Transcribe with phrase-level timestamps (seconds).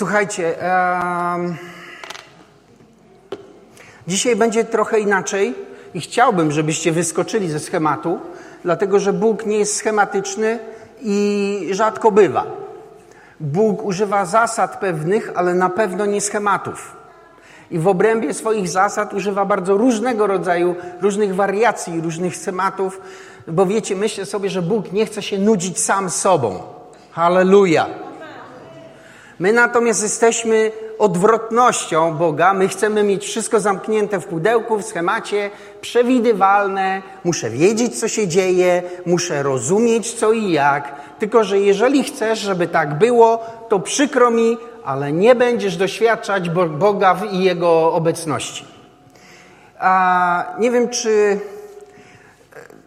[0.00, 0.54] Słuchajcie,
[1.34, 1.56] um,
[4.08, 5.54] dzisiaj będzie trochę inaczej
[5.94, 8.18] i chciałbym, żebyście wyskoczyli ze schematu,
[8.64, 10.58] dlatego że Bóg nie jest schematyczny
[11.02, 12.46] i rzadko bywa.
[13.40, 16.96] Bóg używa zasad pewnych, ale na pewno nie schematów.
[17.70, 23.00] I w obrębie swoich zasad używa bardzo różnego rodzaju, różnych wariacji, różnych schematów,
[23.48, 26.62] bo wiecie, myślę sobie, że Bóg nie chce się nudzić sam sobą.
[27.12, 28.09] Halleluja.
[29.40, 32.54] My natomiast jesteśmy odwrotnością Boga.
[32.54, 37.02] My chcemy mieć wszystko zamknięte w pudełku, w schemacie, przewidywalne.
[37.24, 40.94] Muszę wiedzieć, co się dzieje, muszę rozumieć, co i jak.
[41.18, 47.16] Tylko, że jeżeli chcesz, żeby tak było, to przykro mi, ale nie będziesz doświadczać Boga
[47.30, 48.64] i Jego obecności.
[49.78, 51.40] A nie wiem, czy.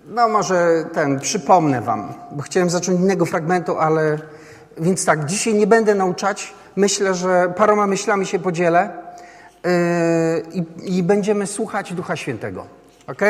[0.08, 4.18] No, może ten, przypomnę Wam, bo chciałem zacząć innego fragmentu, ale
[4.78, 6.54] więc tak, dzisiaj nie będę nauczać.
[6.76, 8.90] Myślę, że paroma myślami się podzielę
[9.64, 12.66] yy, i, będziemy słuchać Ducha Świętego.
[13.08, 13.22] Ok?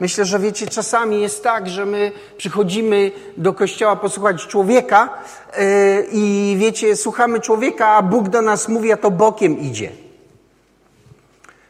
[0.00, 5.08] Myślę, że wiecie, czasami jest tak, że my przychodzimy do kościoła posłuchać człowieka
[5.56, 9.90] yy, i wiecie, słuchamy człowieka, a Bóg do nas mówi, a to bokiem idzie.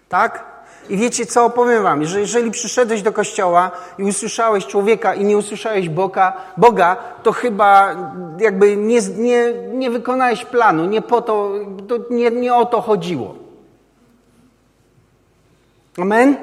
[0.09, 0.54] Tak?
[0.89, 5.37] I wiecie co, powiem wam, że jeżeli przyszedłeś do kościoła i usłyszałeś człowieka i nie
[5.37, 7.97] usłyszałeś Boga, Boga to chyba
[8.41, 11.53] jakby nie, nie, nie wykonałeś planu, nie po to,
[11.89, 13.35] to nie, nie o to chodziło.
[15.99, 16.37] Amen?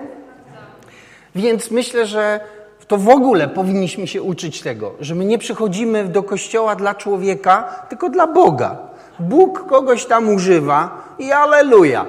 [1.36, 2.40] Więc myślę, że
[2.88, 7.86] to w ogóle powinniśmy się uczyć tego, że my nie przychodzimy do kościoła dla człowieka,
[7.90, 8.78] tylko dla Boga.
[9.20, 12.06] Bóg kogoś tam używa i aleluja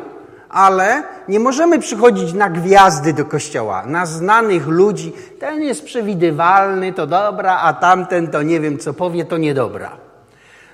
[0.53, 5.13] ale nie możemy przychodzić na gwiazdy do kościoła, na znanych ludzi.
[5.41, 10.12] Ten jest przewidywalny, to dobra, a tamten to nie wiem co powie, to niedobra.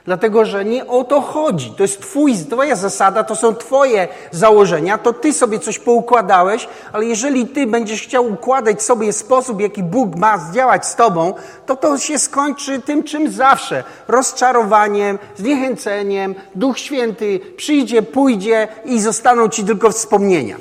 [0.08, 1.70] Dlatego, że nie o to chodzi.
[1.70, 7.04] To jest twój, twoja zasada, to są twoje założenia, to ty sobie coś poukładałeś, ale
[7.04, 11.34] jeżeli ty będziesz chciał układać sobie sposób, jaki Bóg ma zdziałać z tobą,
[11.66, 13.84] to to się skończy tym, czym zawsze.
[14.08, 20.56] Rozczarowaniem, zniechęceniem, Duch Święty przyjdzie, pójdzie i zostaną ci tylko wspomnienia.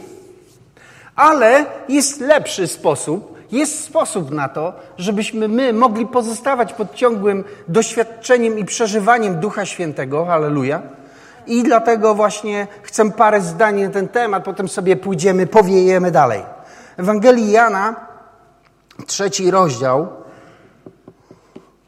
[1.16, 8.60] Ale jest lepszy sposób, jest sposób na to, żebyśmy my mogli pozostawać pod ciągłym doświadczeniem
[8.60, 10.26] i przeżywaniem Ducha Świętego.
[10.26, 10.82] Halleluja.
[11.48, 16.42] I dlatego właśnie chcę parę zdań na ten temat, potem sobie pójdziemy, powiejemy dalej.
[16.98, 17.96] Ewangelii Jana,
[19.06, 20.08] trzeci rozdział.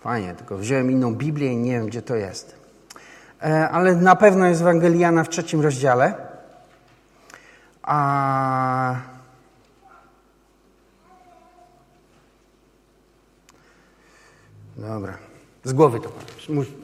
[0.01, 2.55] Fajnie, tylko wziąłem inną Biblię i nie wiem, gdzie to jest.
[3.43, 6.13] E, ale na pewno jest Ewangelii Jana w trzecim rozdziale.
[7.83, 8.95] A
[14.79, 15.17] Dobra.
[15.63, 16.09] Z głowy to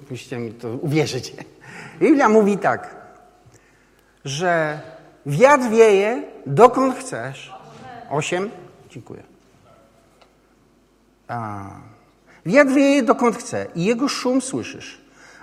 [0.10, 1.34] musicie mi to uwierzyć.
[2.00, 2.96] Biblia mówi tak,
[4.26, 4.82] że
[5.26, 7.54] wiatr wieje dokąd chcesz.
[8.10, 8.50] Osiem?
[8.90, 9.24] Dziękuję.
[11.28, 11.70] A.
[12.46, 15.02] Wiatr wieje dokąd chce i jego szum słyszysz,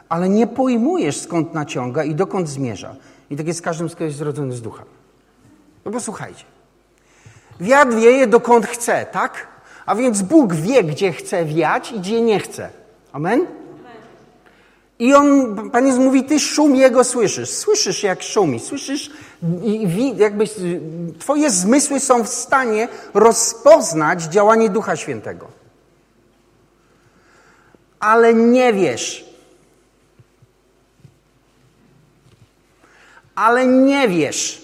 [0.09, 2.97] ale nie pojmujesz skąd naciąga i dokąd zmierza.
[3.31, 4.85] I tak jest z każdym z kogoś zrodzony z ducha.
[5.85, 6.45] No bo słuchajcie.
[7.61, 9.52] Wiatr wieje dokąd chce, tak?
[9.87, 12.69] A więc Bóg wie, gdzie chce wiać i gdzie nie chce.
[13.13, 13.47] Amen?
[14.99, 17.51] I on, Pan Jezus mówi, ty szum Jego słyszysz.
[17.51, 18.61] Słyszysz, jak szumi.
[18.61, 19.11] Słyszysz,
[20.17, 20.45] jakby
[21.19, 25.49] twoje zmysły są w stanie rozpoznać działanie Ducha Świętego.
[28.01, 29.25] Ale nie wiesz.
[33.35, 34.62] Ale nie wiesz.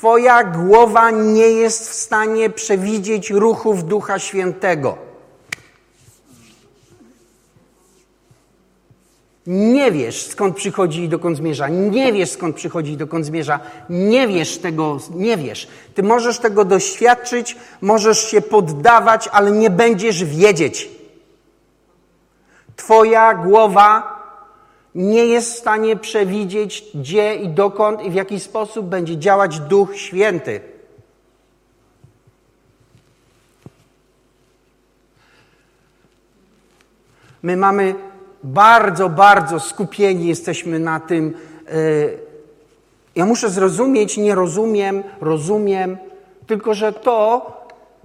[0.00, 4.98] Twoja głowa nie jest w stanie przewidzieć ruchów Ducha Świętego.
[9.46, 11.68] Nie wiesz, skąd przychodzi i dokąd zmierza.
[11.68, 13.60] Nie wiesz, skąd przychodzi i dokąd zmierza.
[13.90, 15.68] Nie wiesz tego, nie wiesz.
[15.94, 20.88] Ty możesz tego doświadczyć, możesz się poddawać, ale nie będziesz wiedzieć.
[22.76, 24.19] Twoja głowa
[24.94, 29.96] nie jest w stanie przewidzieć, gdzie i dokąd i w jaki sposób będzie działać Duch
[29.96, 30.60] Święty.
[37.42, 37.94] My mamy
[38.42, 41.34] bardzo, bardzo skupieni jesteśmy na tym.
[41.68, 41.72] E,
[43.16, 45.98] ja muszę zrozumieć, nie rozumiem, rozumiem,
[46.46, 47.46] tylko że to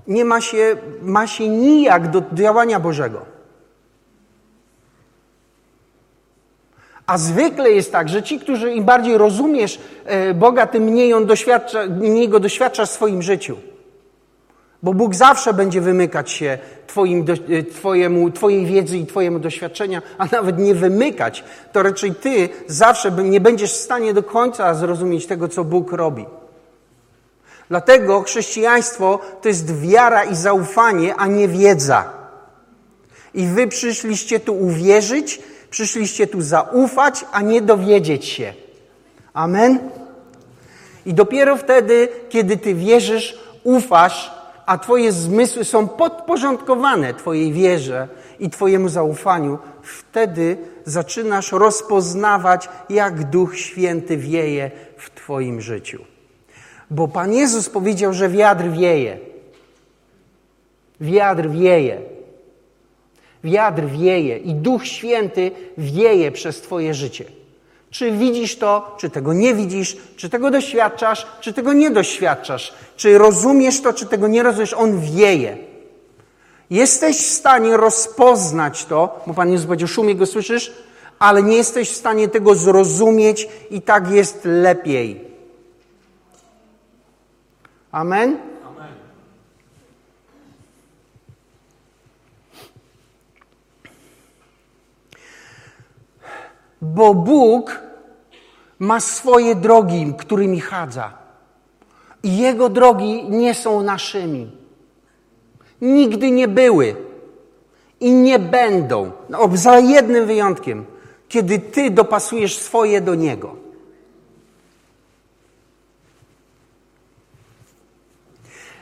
[0.08, 3.35] nie ma się, ma się nijak do działania Bożego.
[7.08, 11.26] A zwykle jest tak, że ci, którzy im bardziej rozumiesz e, Boga, tym mniej, on
[11.26, 13.58] doświadcza, mniej go doświadczasz w swoim życiu.
[14.84, 16.58] Bo Bóg zawsze będzie wymykać się
[16.88, 22.50] twoim, e, twojemu, Twojej wiedzy i Twojemu doświadczenia, a nawet nie wymykać, to raczej Ty
[22.68, 26.26] zawsze nie będziesz w stanie do końca zrozumieć tego, co Bóg robi.
[27.70, 32.10] Dlatego chrześcijaństwo to jest wiara i zaufanie, a nie wiedza.
[33.34, 38.54] I Wy przyszliście tu uwierzyć, przyszliście tu zaufać, a nie dowiedzieć się.
[39.34, 39.80] Amen?
[41.06, 44.32] I dopiero wtedy, kiedy Ty wierzysz, ufasz,
[44.66, 48.08] a Twoje zmysły są podporządkowane Twojej wierze
[48.40, 56.06] i Twojemu zaufaniu, wtedy zaczynasz rozpoznawać, jak Duch Święty wieje w Twoim życiu.
[56.92, 59.18] Bo Pan Jezus powiedział, że wiatr wieje.
[61.02, 62.15] Wiatr wieje.
[63.46, 67.26] Wiatr wieje i Duch Święty wieje przez Twoje życie.
[67.90, 73.18] Czy widzisz to, czy tego nie widzisz, czy tego doświadczasz, czy tego nie doświadczasz, czy
[73.18, 75.58] rozumiesz to, czy tego nie rozumiesz, on wieje.
[76.70, 80.74] Jesteś w stanie rozpoznać to, bo Pan Jezus powiedział, szumie go słyszysz,
[81.20, 85.22] ale nie jesteś w stanie tego zrozumieć i tak jest lepiej.
[87.92, 88.38] Amen?
[96.94, 97.82] Bo Bóg
[98.80, 101.14] ma swoje drogi, którymi chadza.
[102.24, 104.52] I Jego drogi nie są naszymi.
[105.82, 106.96] Nigdy nie były.
[108.00, 109.12] I nie będą.
[109.30, 110.86] No, za jednym wyjątkiem.
[111.28, 113.56] Kiedy Ty dopasujesz swoje do Niego.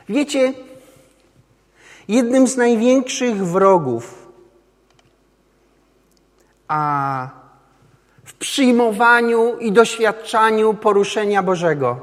[0.08, 0.52] Wiecie,
[2.08, 4.28] jednym z największych wrogów
[6.68, 7.43] a
[8.44, 12.00] przyjmowaniu i doświadczaniu poruszenia Bożego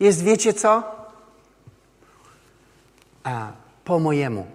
[0.00, 0.82] jest, wiecie co?
[3.24, 3.52] A,
[3.84, 4.46] po mojemu.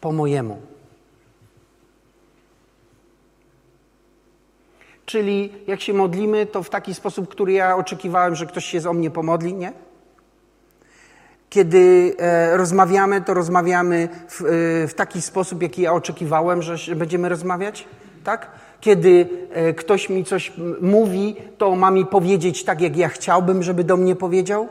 [0.00, 0.62] Po mojemu.
[5.06, 8.92] Czyli jak się modlimy, to w taki sposób, który ja oczekiwałem, że ktoś się o
[8.92, 9.72] mnie pomodli, nie?
[11.52, 14.44] Kiedy e, rozmawiamy, to rozmawiamy w, e,
[14.88, 17.88] w, taki sposób, jaki ja oczekiwałem, że będziemy rozmawiać,
[18.24, 18.50] tak?
[18.80, 23.84] Kiedy e, ktoś mi coś mówi, to ma mi powiedzieć tak, jak ja chciałbym, żeby
[23.84, 24.68] do mnie powiedział.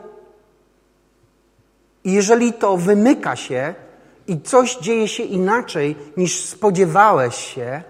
[2.04, 3.74] I jeżeli to wymyka się
[4.26, 7.82] i coś dzieje się inaczej niż spodziewałeś się,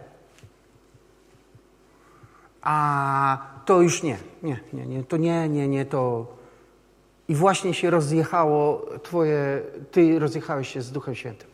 [2.63, 6.27] a to już nie, nie, nie, nie, to nie, nie, nie, to...
[7.29, 11.49] I właśnie się rozjechało twoje, ty rozjechałeś się z Duchem Świętym.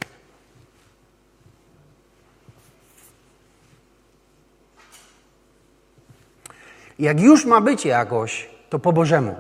[6.98, 9.34] Jak już ma być jakoś, to po Bożemu,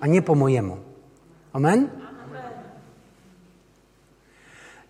[0.00, 0.76] a nie po mojemu.
[1.52, 1.88] Amen?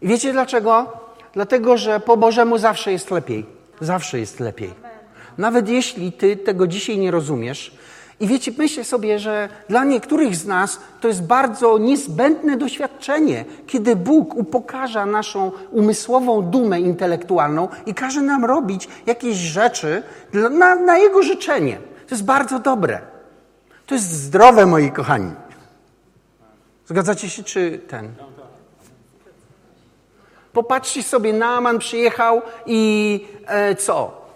[0.03, 0.93] I wiecie dlaczego?
[1.33, 3.47] Dlatego, że po Bożemu zawsze jest lepiej.
[3.81, 4.75] Zawsze jest lepiej.
[5.39, 7.79] Nawet jeśli ty tego dzisiaj nie rozumiesz.
[8.21, 13.97] I wiecie, myślę sobie, że dla niektórych z nas to jest bardzo niezbędne doświadczenie, kiedy
[13.97, 21.23] Bóg upokarza naszą umysłową dumę intelektualną i każe nam robić jakieś rzeczy na, na Jego
[21.23, 21.79] życzenie.
[22.09, 23.01] To jest bardzo dobre.
[23.87, 25.33] To jest zdrowe, moi kochani.
[26.87, 28.15] Zgadzacie się, czy ten?
[30.53, 34.28] Popatrzcie sobie, Naaman przyjechał i e, co?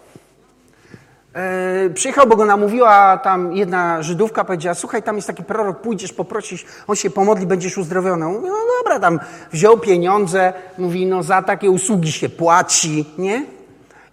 [1.35, 6.13] E, przyjechał, bo go namówiła tam jedna Żydówka, powiedziała, słuchaj, tam jest taki prorok, pójdziesz
[6.13, 8.27] poprosić, on się pomodli, będziesz uzdrowiony.
[8.27, 9.21] Mówi, no dobra, tam
[9.53, 13.45] wziął pieniądze, mówi, no za takie usługi się płaci, nie?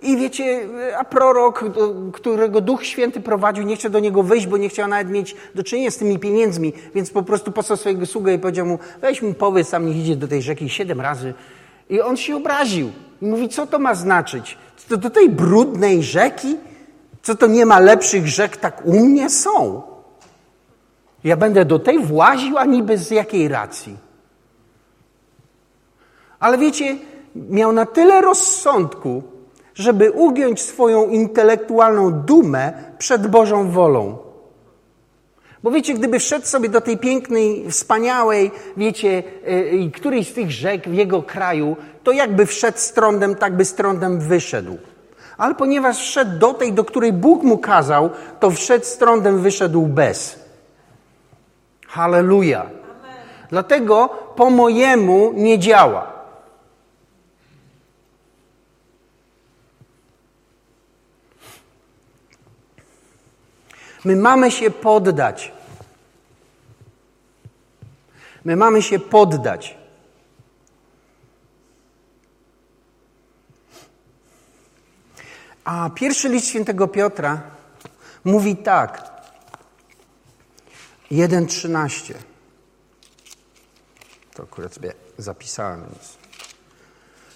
[0.01, 1.65] I wiecie, a prorok,
[2.13, 5.63] którego Duch Święty prowadził, nie chciał do niego wyjść, bo nie chciał nawet mieć do
[5.63, 9.33] czynienia z tymi pieniędzmi, więc po prostu posłał swojego sługę i powiedział mu, weź mu
[9.33, 11.33] powiedz, tam niech idzie do tej rzeki siedem razy.
[11.89, 12.91] I on się obraził.
[13.21, 14.57] I mówi, co to ma znaczyć?
[14.89, 16.57] To do tej brudnej rzeki?
[17.21, 19.81] Co to nie ma lepszych rzek, tak u mnie są.
[21.23, 23.97] Ja będę do tej właził, a niby z jakiej racji.
[26.39, 26.97] Ale wiecie,
[27.35, 29.23] miał na tyle rozsądku,
[29.75, 34.17] żeby ugiąć swoją intelektualną dumę przed Bożą wolą.
[35.63, 40.89] Bo wiecie, gdyby wszedł sobie do tej pięknej, wspaniałej, wiecie, yy, którejś z tych rzek
[40.89, 44.77] w jego kraju, to jakby wszedł z trądem, tak by z trądem wyszedł
[45.39, 49.85] ale ponieważ wszedł do tej, do której Bóg mu kazał, to wszedł z trądem, wyszedł
[49.87, 50.39] bez.
[51.87, 52.69] Halleluja.
[53.49, 56.11] Dlatego po mojemu nie działa.
[64.05, 65.51] My mamy się poddać.
[68.45, 69.78] My mamy się poddać.
[75.69, 77.41] A pierwszy list świętego Piotra
[78.23, 79.11] mówi tak.
[81.11, 82.13] 1,13.
[84.33, 85.81] To akurat sobie zapisałem.
[85.81, 86.17] Więc.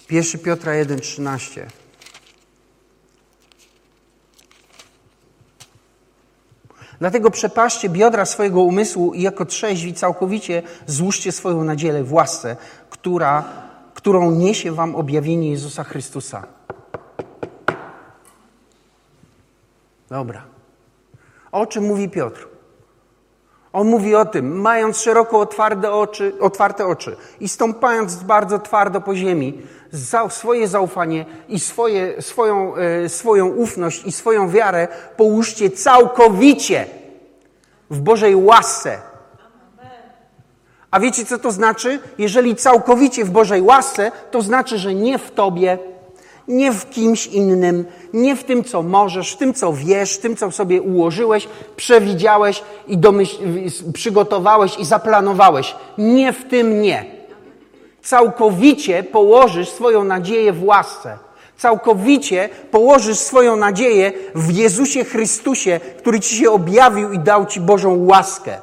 [0.07, 1.65] Pierwszy Piotra 1,13.
[6.99, 12.57] Dlatego przepaszcie biodra swojego umysłu i jako trzeźwi całkowicie złóżcie swoją nadzieję w łasce,
[12.89, 13.43] która,
[13.93, 16.62] którą niesie wam objawienie Jezusa Chrystusa.
[20.10, 20.45] Dobra.
[21.51, 22.48] O czym mówi Piotr?
[23.74, 29.15] On mówi o tym, mając szeroko otwarte oczy, otwarte oczy i stąpając bardzo twardo po
[29.15, 36.86] ziemi, za swoje zaufanie i swoje, swoją, e, swoją ufność i swoją wiarę połóżcie całkowicie
[37.89, 38.98] w Bożej łasce.
[40.91, 42.00] A wiecie, co to znaczy?
[42.17, 45.77] Jeżeli całkowicie w Bożej łasce, to znaczy, że nie w Tobie,
[46.47, 50.35] nie w kimś innym, nie w tym, co możesz, w tym, co wiesz, w tym,
[50.35, 52.97] co sobie ułożyłeś, przewidziałeś i
[53.93, 55.75] przygotowałeś i zaplanowałeś.
[55.97, 57.05] Nie w tym nie.
[58.01, 61.17] Całkowicie położysz swoją nadzieję w łasce.
[61.57, 68.05] Całkowicie położysz swoją nadzieję w Jezusie Chrystusie, który Ci się objawił i dał Ci Bożą
[68.05, 68.57] łaskę.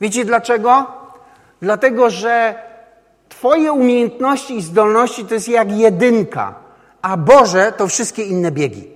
[0.00, 0.86] Wiecie dlaczego?
[1.62, 2.54] Dlatego, że
[3.38, 6.54] Twoje umiejętności i zdolności to jest jak jedynka,
[7.02, 8.88] a Boże to wszystkie inne biegi.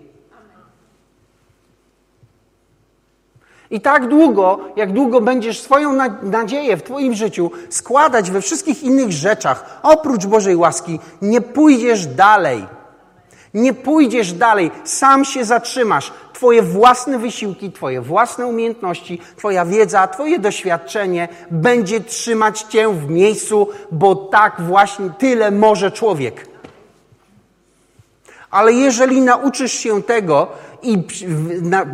[3.71, 9.13] I tak długo, jak długo będziesz swoją nadzieję w Twoim życiu składać we wszystkich innych
[9.13, 12.67] rzeczach, oprócz Bożej łaski, nie pójdziesz dalej.
[13.55, 16.13] Nie pójdziesz dalej, sam się zatrzymasz.
[16.33, 23.69] Twoje własne wysiłki, Twoje własne umiejętności, Twoja wiedza, Twoje doświadczenie będzie trzymać Cię w miejscu,
[23.91, 26.47] bo tak właśnie tyle może człowiek.
[28.51, 30.49] Ale jeżeli nauczysz się tego
[30.83, 30.99] i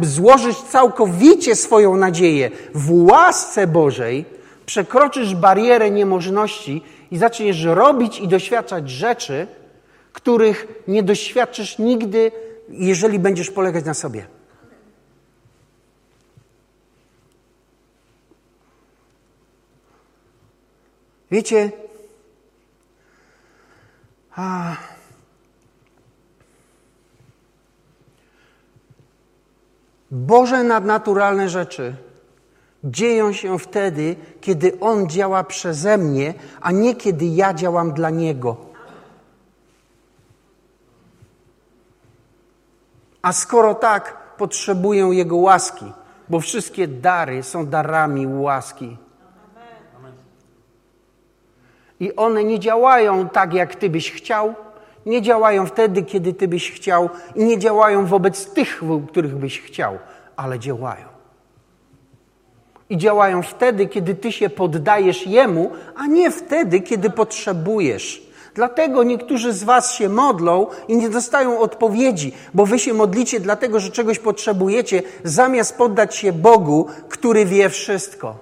[0.03, 4.25] złożysz całkowicie swoją nadzieję w łasce Bożej,
[4.67, 9.47] przekroczysz barierę niemożności i zaczniesz robić i doświadczać rzeczy,
[10.19, 12.33] których nie doświadczysz nigdy,
[12.69, 14.27] jeżeli będziesz polegać na sobie.
[21.31, 21.73] Wiecie,
[24.35, 24.77] a,
[30.11, 31.95] Boże nadnaturalne rzeczy
[32.85, 38.68] dzieją się wtedy, kiedy On działa przeze mnie, a nie kiedy ja działam dla Niego.
[43.29, 45.93] A skoro tak, potrzebuję Jego łaski,
[46.29, 48.97] bo wszystkie dary są darami łaski.
[52.01, 54.55] I one nie działają tak, jak Ty byś chciał,
[55.07, 59.99] nie działają wtedy, kiedy Ty byś chciał, i nie działają wobec tych, których byś chciał,
[60.37, 61.07] ale działają.
[62.91, 68.28] I działają wtedy, kiedy Ty się poddajesz Jemu, a nie wtedy, kiedy potrzebujesz.
[68.59, 73.81] Dlatego niektórzy z Was się modlą i nie dostają odpowiedzi, bo Wy się modlicie dlatego,
[73.81, 78.37] że czegoś potrzebujecie, zamiast poddać się Bogu, który wie wszystko.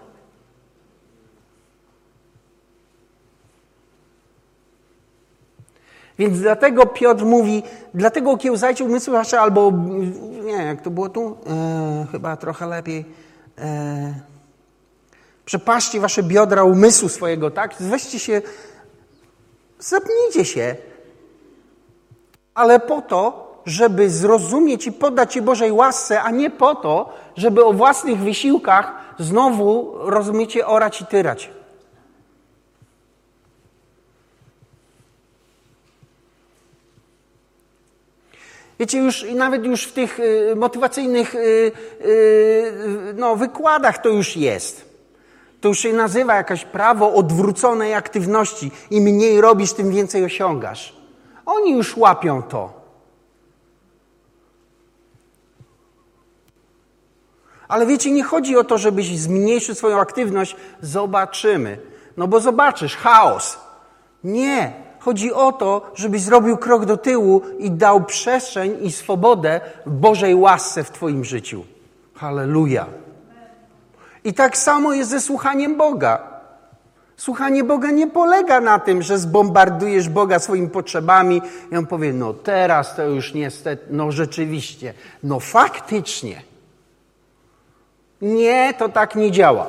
[6.19, 7.63] Więc dlatego Piotr mówi,
[7.95, 9.73] dlatego okiełzajcie umysły wasze, albo
[10.45, 11.37] nie, jak to było tu?
[11.47, 13.05] E, chyba trochę lepiej.
[13.59, 14.15] E,
[16.01, 17.75] wasze biodra umysłu swojego, tak?
[17.81, 18.43] Weźcie się
[19.79, 20.77] Zapnijcie się.
[22.55, 27.65] Ale po to, żeby zrozumieć i poddać się Bożej łasce, a nie po to, żeby
[27.65, 31.51] o własnych wysiłkach znowu, rozumiecie, orać i tyrać.
[38.81, 41.73] Wiecie, już nawet już w tych y, motywacyjnych y,
[42.05, 44.86] y, no, wykładach to już jest.
[45.67, 48.71] To już się nazywa jakaś prawo odwróconej aktywności.
[48.91, 50.97] Im mniej robisz, tym więcej osiągasz.
[51.47, 52.73] Oni już łapią to.
[57.69, 60.57] Ale wiecie, nie chodzi o to, żebyś zmniejszył swoją aktywność.
[60.81, 61.79] Zobaczymy.
[62.17, 63.59] No bo zobaczysz, chaos.
[64.25, 64.73] Nie.
[64.99, 70.85] Chodzi o to, żebyś zrobił krok do tyłu i dał przestrzeń i swobodę Bożej łasce
[70.85, 71.65] w Twoim życiu.
[72.15, 73.06] Hallelujah.
[74.27, 76.19] I tak samo jest ze słuchaniem Boga.
[77.17, 81.43] Słuchanie Boga nie polega na tym, że zbombardujesz Boga swoimi potrzebami
[81.73, 86.43] i On powie, no teraz to już niestety, no rzeczywiście, no faktycznie.
[88.23, 89.67] Nie, to tak nie działa.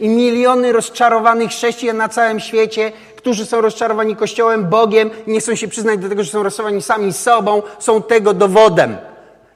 [0.00, 5.68] I miliony rozczarowanych chrześcijan na całym świecie, którzy są rozczarowani Kościołem, Bogiem, nie chcą się
[5.68, 8.96] przyznać do tego, że są rozczarowani sami sobą, są tego dowodem.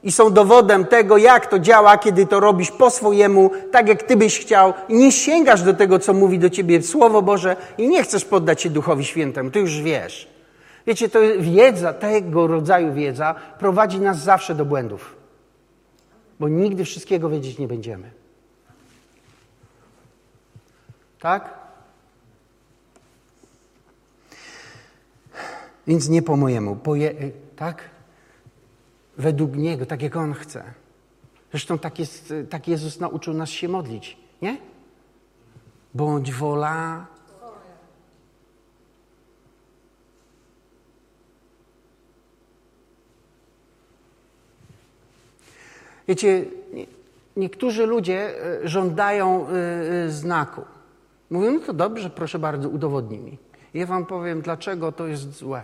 [0.03, 4.17] I są dowodem tego, jak to działa, kiedy to robisz po swojemu, tak jak ty
[4.17, 4.73] byś chciał.
[4.89, 8.61] I nie sięgasz do tego, co mówi do ciebie Słowo Boże i nie chcesz poddać
[8.61, 9.51] się Duchowi Świętemu.
[9.51, 10.27] Ty już wiesz.
[10.87, 15.15] Wiecie, to wiedza, tego rodzaju wiedza prowadzi nas zawsze do błędów.
[16.39, 18.11] Bo nigdy wszystkiego wiedzieć nie będziemy.
[21.19, 21.53] Tak?
[25.87, 26.75] Więc nie po mojemu.
[26.75, 27.13] Po je,
[27.55, 27.83] tak?
[29.21, 30.63] Według Niego, tak jak On chce.
[31.51, 34.57] Zresztą tak, jest, tak Jezus nauczył nas się modlić, nie?
[35.93, 37.05] Bądź wola
[46.07, 46.45] Wiecie,
[47.37, 49.51] niektórzy ludzie e, żądają e,
[50.05, 50.61] e, znaku.
[51.29, 53.37] Mówią, no to dobrze, proszę bardzo, udowodnij mi.
[53.73, 55.63] Ja wam powiem, dlaczego to jest złe.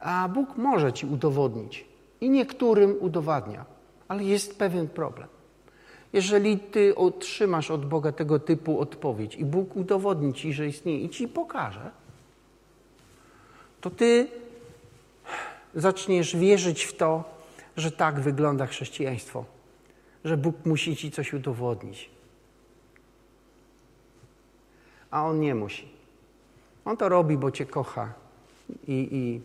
[0.00, 1.89] A Bóg może ci udowodnić.
[2.20, 3.64] I niektórym udowadnia.
[4.08, 5.28] Ale jest pewien problem.
[6.12, 11.08] Jeżeli ty otrzymasz od Boga tego typu odpowiedź i Bóg udowodni ci, że istnieje i
[11.08, 11.90] ci pokaże,
[13.80, 14.28] to ty
[15.74, 17.24] zaczniesz wierzyć w to,
[17.76, 19.44] że tak wygląda chrześcijaństwo,
[20.24, 22.10] że Bóg musi ci coś udowodnić.
[25.10, 25.88] A On nie musi.
[26.84, 28.12] On to robi, bo cię kocha.
[28.88, 29.40] I, i,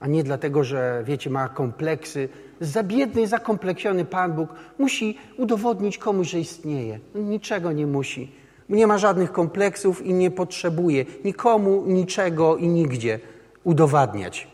[0.00, 2.28] a nie dlatego, że wiecie, ma kompleksy.
[2.60, 7.00] Za biedny, zakompleksiony Pan Bóg musi udowodnić komuś, że istnieje.
[7.14, 8.32] Niczego nie musi.
[8.68, 13.20] Nie ma żadnych kompleksów i nie potrzebuje nikomu, niczego i nigdzie
[13.64, 14.48] udowadniać.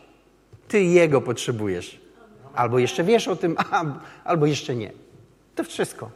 [0.68, 2.00] Ty Jego potrzebujesz.
[2.54, 3.56] Albo jeszcze wiesz o tym,
[4.24, 4.92] albo jeszcze nie.
[5.54, 6.10] To wszystko.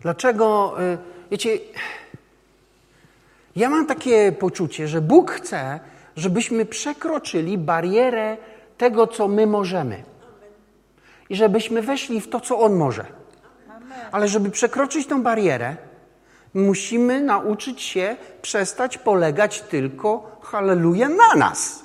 [0.00, 0.98] Dlaczego, y,
[1.30, 1.58] wiecie,
[3.56, 5.80] ja mam takie poczucie, że Bóg chce,
[6.16, 8.36] żebyśmy przekroczyli barierę
[8.78, 10.02] tego, co my możemy.
[11.28, 13.06] I żebyśmy weszli w to, co On może.
[14.12, 15.76] Ale żeby przekroczyć tą barierę,
[16.54, 21.82] musimy nauczyć się przestać polegać tylko, halleluja, na nas.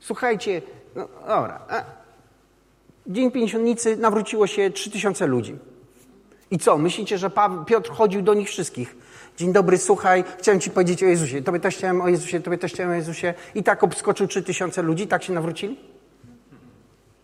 [0.00, 0.62] Słuchajcie,
[0.94, 1.60] no, dobra.
[3.08, 5.56] Dzień Pięćdziesiątnicy nawróciło się trzy tysiące ludzi.
[6.50, 6.78] I co?
[6.78, 7.30] Myślicie, że
[7.66, 8.96] Piotr chodził do nich wszystkich?
[9.36, 11.42] Dzień dobry, słuchaj, chciałem ci powiedzieć o Jezusie.
[11.42, 13.34] Tobie też chciałem o Jezusie, tobie też chciałem o Jezusie.
[13.54, 15.80] I tak obskoczył trzy tysiące ludzi, tak się nawrócili?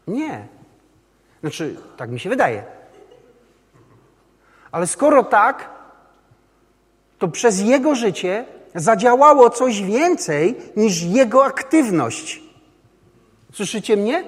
[0.07, 0.49] Nie.
[1.40, 2.62] Znaczy, tak mi się wydaje.
[4.73, 5.70] Ale skoro tak,
[7.18, 8.44] to przez jego życie
[8.75, 12.42] zadziałało coś więcej niż jego aktywność.
[13.53, 14.25] Słyszycie mnie?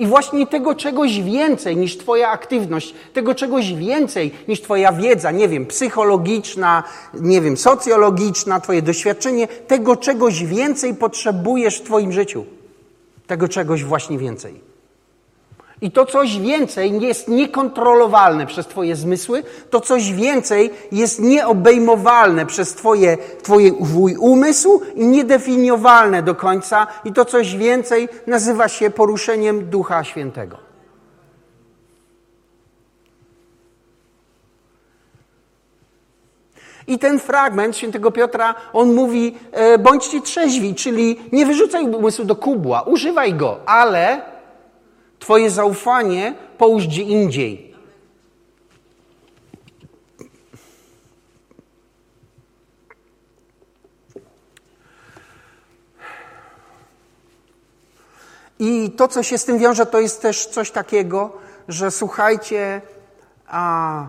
[0.00, 5.48] I właśnie tego czegoś więcej niż Twoja aktywność, tego czegoś więcej niż Twoja wiedza, nie
[5.48, 6.82] wiem, psychologiczna,
[7.14, 12.44] nie wiem, socjologiczna, Twoje doświadczenie, tego czegoś więcej potrzebujesz w Twoim życiu.
[13.26, 14.69] Tego czegoś właśnie więcej.
[15.82, 22.74] I to coś więcej jest niekontrolowalne przez Twoje zmysły, to coś więcej jest nieobejmowalne przez
[22.74, 29.70] twoje, twoje, Twój umysł i niedefiniowalne do końca, i to coś więcej nazywa się poruszeniem
[29.70, 30.70] Ducha Świętego.
[36.86, 42.36] I ten fragment świętego Piotra, on mówi, e, bądźcie trzeźwi, czyli nie wyrzucaj umysłu do
[42.36, 44.22] kubła, używaj go, ale
[45.20, 47.70] Twoje zaufanie połóż gdzie indziej.
[58.58, 61.32] I to, co się z tym wiąże, to jest też coś takiego,
[61.68, 62.82] że słuchajcie,
[63.46, 64.04] a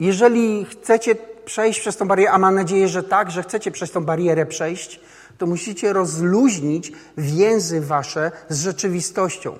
[0.00, 4.04] jeżeli chcecie przejść przez tą barierę, a mam nadzieję, że tak, że chcecie przez tą
[4.04, 5.00] barierę przejść,
[5.38, 9.58] to musicie rozluźnić więzy wasze z rzeczywistością.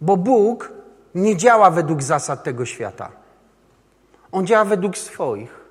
[0.00, 0.72] Bo Bóg
[1.14, 3.12] nie działa według zasad tego świata.
[4.32, 5.62] On działa według swoich.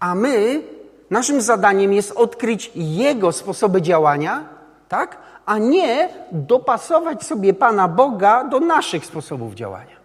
[0.00, 0.62] A my,
[1.10, 4.48] naszym zadaniem jest odkryć Jego sposoby działania,
[4.88, 5.18] tak?
[5.46, 9.96] A nie dopasować sobie Pana Boga do naszych sposobów działania.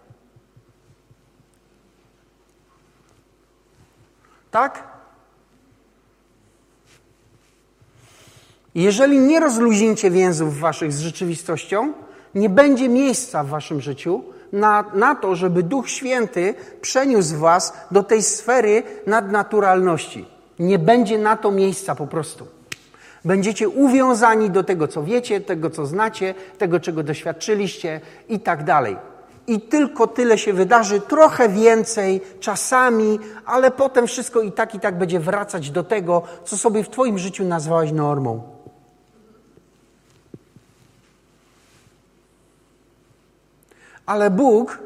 [4.50, 4.82] Tak?
[8.74, 11.92] Jeżeli nie rozluźnicie więzów waszych z rzeczywistością,
[12.34, 14.22] nie będzie miejsca w waszym życiu
[14.52, 20.26] na, na to, żeby Duch Święty przeniósł was do tej sfery nadnaturalności.
[20.58, 22.57] Nie będzie na to miejsca po prostu.
[23.24, 28.96] Będziecie uwiązani do tego, co wiecie, tego, co znacie, tego, czego doświadczyliście i tak dalej.
[29.46, 34.98] I tylko tyle się wydarzy, trochę więcej czasami, ale potem wszystko i tak i tak
[34.98, 38.42] będzie wracać do tego, co sobie w Twoim życiu nazwałeś normą.
[44.06, 44.78] Ale Bóg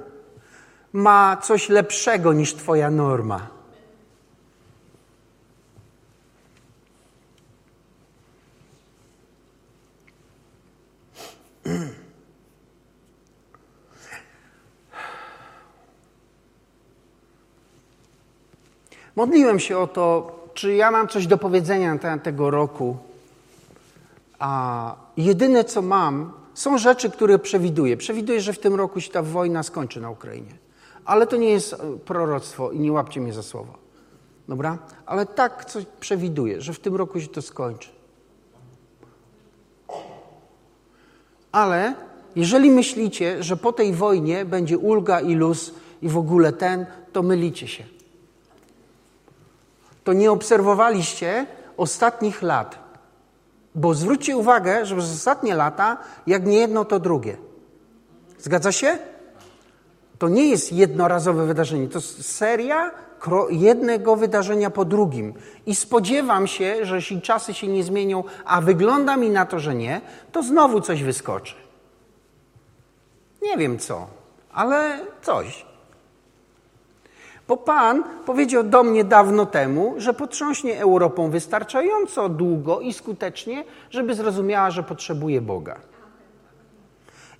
[0.92, 3.61] ma coś lepszego niż Twoja norma.
[19.22, 22.96] Modliłem się o to, czy ja mam coś do powiedzenia na temat tego roku.
[24.38, 27.96] A jedyne co mam, są rzeczy, które przewiduję.
[27.96, 30.54] Przewiduję, że w tym roku się ta wojna skończy na Ukrainie.
[31.04, 33.74] Ale to nie jest e, proroctwo i nie łapcie mnie za słowo.
[34.48, 34.78] Dobra?
[35.06, 37.88] Ale tak coś przewiduję, że w tym roku się to skończy.
[41.52, 41.94] Ale
[42.36, 47.22] jeżeli myślicie, że po tej wojnie będzie ulga i luz i w ogóle ten, to
[47.22, 48.01] mylicie się.
[50.04, 52.78] To nie obserwowaliście ostatnich lat.
[53.74, 57.36] Bo zwróćcie uwagę, że przez ostatnie lata, jak nie jedno, to drugie.
[58.38, 58.98] Zgadza się?
[60.18, 62.90] To nie jest jednorazowe wydarzenie, to jest seria
[63.50, 65.34] jednego wydarzenia po drugim.
[65.66, 69.74] I spodziewam się, że jeśli czasy się nie zmienią, a wygląda mi na to, że
[69.74, 70.00] nie,
[70.32, 71.54] to znowu coś wyskoczy.
[73.42, 74.06] Nie wiem co,
[74.52, 75.66] ale coś.
[77.48, 84.14] Bo Pan powiedział do mnie dawno temu, że potrząśnie Europą wystarczająco długo i skutecznie, żeby
[84.14, 85.80] zrozumiała, że potrzebuje Boga.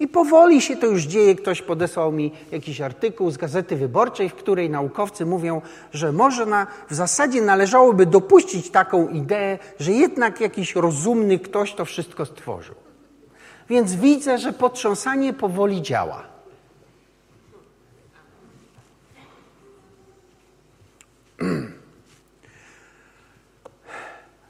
[0.00, 1.34] I powoli się to już dzieje.
[1.34, 5.60] Ktoś podesłał mi jakiś artykuł z Gazety Wyborczej, w której naukowcy mówią,
[5.92, 11.84] że może na, w zasadzie należałoby dopuścić taką ideę, że jednak jakiś rozumny ktoś to
[11.84, 12.74] wszystko stworzył.
[13.68, 16.31] Więc widzę, że potrząsanie powoli działa.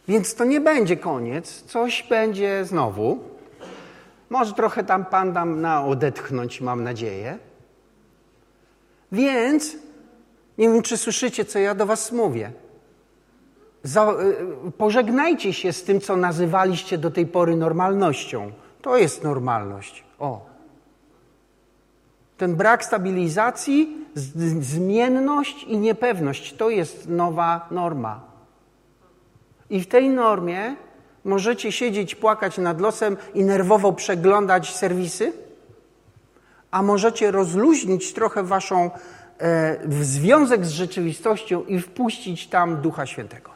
[0.09, 3.19] Więc to nie będzie koniec, coś będzie znowu.
[4.31, 7.39] Może trochę tam Pan dam na odetchnąć, mam nadzieję.
[9.13, 9.77] Więc
[10.59, 12.53] nie wiem, czy słyszycie, co ja do Was mówię.
[13.83, 14.13] Za,
[14.69, 18.53] y, pożegnajcie się z tym, co nazywaliście do tej pory normalnością.
[18.83, 20.05] To jest normalność.
[20.19, 20.47] O.
[22.39, 24.07] Ten brak stabilizacji,
[24.61, 28.32] zmienność i niepewność to jest nowa norma.
[29.73, 30.77] I w tej normie
[31.25, 35.33] możecie siedzieć, płakać nad losem i nerwowo przeglądać serwisy,
[36.71, 38.91] a możecie rozluźnić trochę waszą
[39.39, 43.51] e, związek z rzeczywistością i wpuścić tam Ducha Świętego.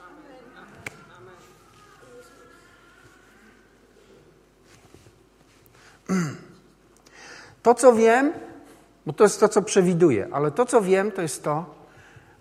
[7.63, 8.33] To, co wiem,
[9.07, 11.75] bo to jest to, co przewiduję, ale to, co wiem, to jest to,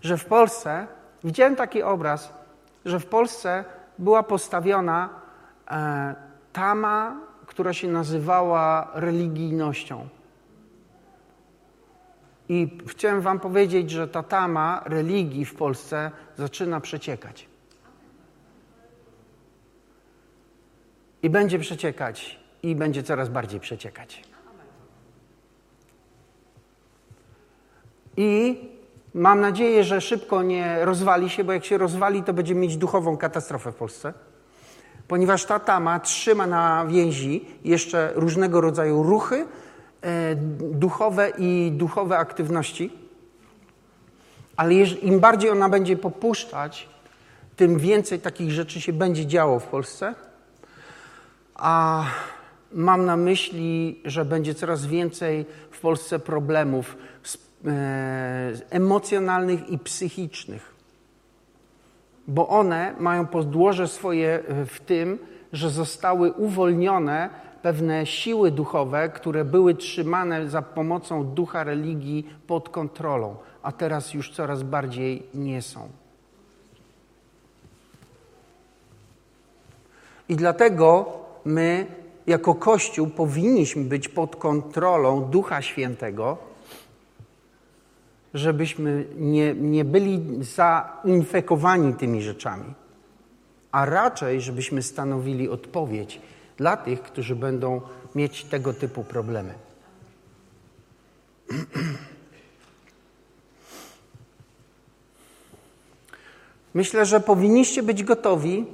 [0.01, 0.87] że w Polsce
[1.23, 2.44] widziałem taki obraz,
[2.85, 3.65] że w Polsce
[3.99, 5.09] była postawiona
[5.71, 6.15] e,
[6.53, 10.07] tama, która się nazywała religijnością.
[12.49, 17.47] I chciałem Wam powiedzieć, że ta tama religii w Polsce zaczyna przeciekać.
[21.23, 24.23] I będzie przeciekać, i będzie coraz bardziej przeciekać.
[28.17, 28.59] I
[29.15, 33.17] mam nadzieję, że szybko nie rozwali się, bo jak się rozwali, to będzie mieć duchową
[33.17, 34.13] katastrofę w Polsce.
[35.07, 39.45] Ponieważ ta tama trzyma na więzi jeszcze różnego rodzaju ruchy
[40.01, 42.93] e, duchowe i duchowe aktywności.
[44.57, 46.89] Ale im bardziej ona będzie popuszczać,
[47.55, 50.15] tym więcej takich rzeczy się będzie działo w Polsce.
[51.55, 52.03] A
[52.71, 57.54] mam na myśli, że będzie coraz więcej w Polsce problemów E,
[58.69, 60.75] emocjonalnych i psychicznych.
[62.27, 65.19] Bo one mają podłoże swoje e, w tym,
[65.53, 67.29] że zostały uwolnione
[67.61, 74.31] pewne siły duchowe, które były trzymane za pomocą ducha religii pod kontrolą, a teraz już
[74.31, 75.89] coraz bardziej nie są.
[80.29, 81.13] I dlatego
[81.45, 81.85] my,
[82.27, 86.37] jako Kościół, powinniśmy być pod kontrolą Ducha Świętego
[88.35, 92.73] żebyśmy nie, nie byli zainfekowani tymi rzeczami.
[93.71, 96.21] a raczej, żebyśmy stanowili odpowiedź
[96.57, 97.81] dla tych, którzy będą
[98.15, 99.53] mieć tego typu problemy.
[106.73, 108.65] Myślę, że powinniście być gotowi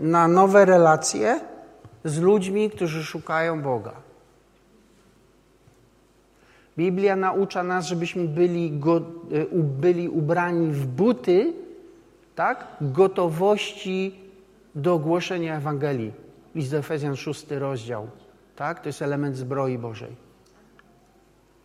[0.00, 1.40] na nowe relacje
[2.04, 3.92] z ludźmi, którzy szukają Boga.
[6.78, 9.02] Biblia naucza nas, żebyśmy byli, go, e,
[9.54, 11.52] byli ubrani w buty
[12.34, 12.66] tak?
[12.80, 14.14] gotowości
[14.74, 16.12] do głoszenia Ewangelii.
[16.54, 18.08] List do Efezjan, szósty rozdział.
[18.56, 18.80] Tak?
[18.80, 20.24] To jest element zbroi Bożej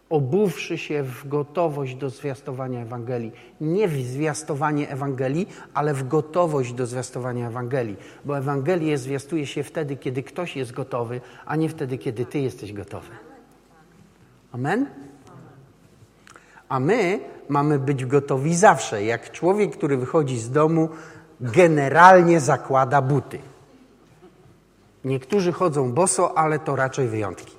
[0.10, 3.32] obuwszy się w gotowość do zwiastowania Ewangelii.
[3.62, 7.98] Nie w zwiastowanie Ewangelii, ale w gotowość do zwiastowania Ewangelii.
[8.26, 12.74] Bo Ewangelię zwiastuje się wtedy, kiedy ktoś jest gotowy, a nie wtedy, kiedy ty jesteś
[12.74, 13.29] gotowy.
[14.51, 14.89] Amen?
[16.69, 19.03] A my mamy być gotowi zawsze.
[19.03, 20.89] Jak człowiek, który wychodzi z domu,
[21.41, 23.39] generalnie zakłada buty.
[25.03, 27.55] Niektórzy chodzą boso, ale to raczej wyjątki.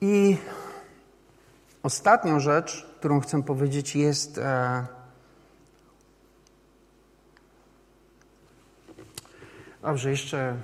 [0.00, 0.36] I
[1.82, 4.38] ostatnią rzecz, którą chcę powiedzieć, jest.
[4.38, 4.86] E,
[9.82, 10.56] dobrze, jeszcze.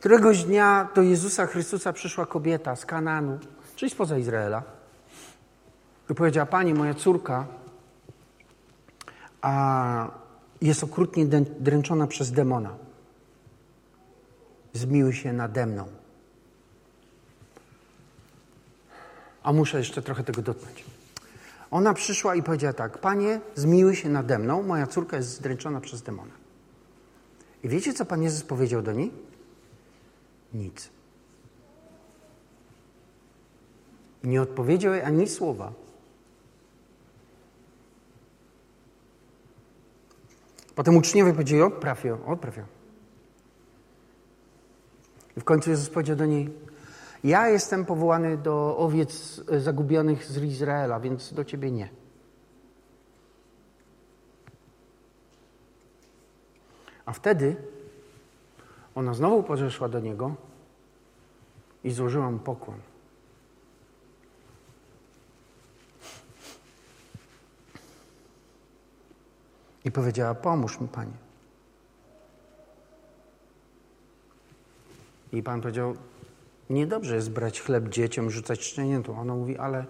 [0.00, 3.38] Któregoś dnia do Jezusa Chrystusa przyszła kobieta z Kananu,
[3.76, 4.62] czyli spoza Izraela.
[6.10, 7.46] I powiedziała: Pani, moja córka
[9.42, 10.10] a
[10.62, 11.26] jest okrutnie
[11.60, 12.74] dręczona przez demona.
[14.72, 15.86] Zmiły się nade mną.
[19.42, 20.84] A muszę jeszcze trochę tego dotknąć.
[21.70, 26.02] Ona przyszła i powiedziała tak: Panie, zmiły się nade mną, moja córka jest zdręczona przez
[26.02, 26.32] demona.
[27.62, 29.25] I wiecie, co Pan Jezus powiedział do niej?
[30.54, 30.90] Nic.
[34.24, 35.72] Nie odpowiedział jej ani słowa.
[40.74, 42.64] Potem uczniowie powiedzieli, odpraw ją, odpraw ją.
[45.36, 46.50] I w końcu Jezus powiedział do niej,
[47.24, 51.88] ja jestem powołany do owiec zagubionych z Izraela, więc do ciebie nie.
[57.06, 57.56] A wtedy
[58.96, 60.34] ona znowu podeszła do niego
[61.84, 62.80] i złożyła mu pokłon.
[69.84, 71.12] I powiedziała: Pomóż mi, panie.
[75.32, 75.96] I pan powiedział:
[76.70, 79.18] Niedobrze jest brać chleb dzieciom, rzucać szczeniętom.
[79.18, 79.84] Ona mówi: Ale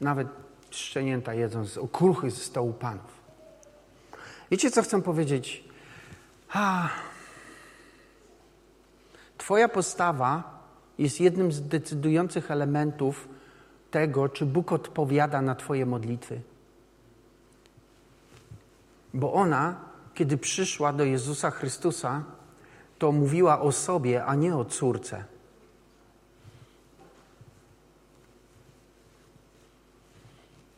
[0.00, 0.28] nawet
[0.70, 3.16] szczenięta jedzą z okruchy ze stołu panów.
[4.50, 5.64] Wiecie, co chcę powiedzieć?
[6.48, 6.88] Ha.
[9.46, 10.60] Twoja postawa
[10.98, 13.28] jest jednym z decydujących elementów
[13.90, 16.40] tego, czy Bóg odpowiada na Twoje modlitwy.
[19.14, 19.80] Bo ona,
[20.14, 22.24] kiedy przyszła do Jezusa Chrystusa,
[22.98, 25.24] to mówiła o sobie, a nie o córce.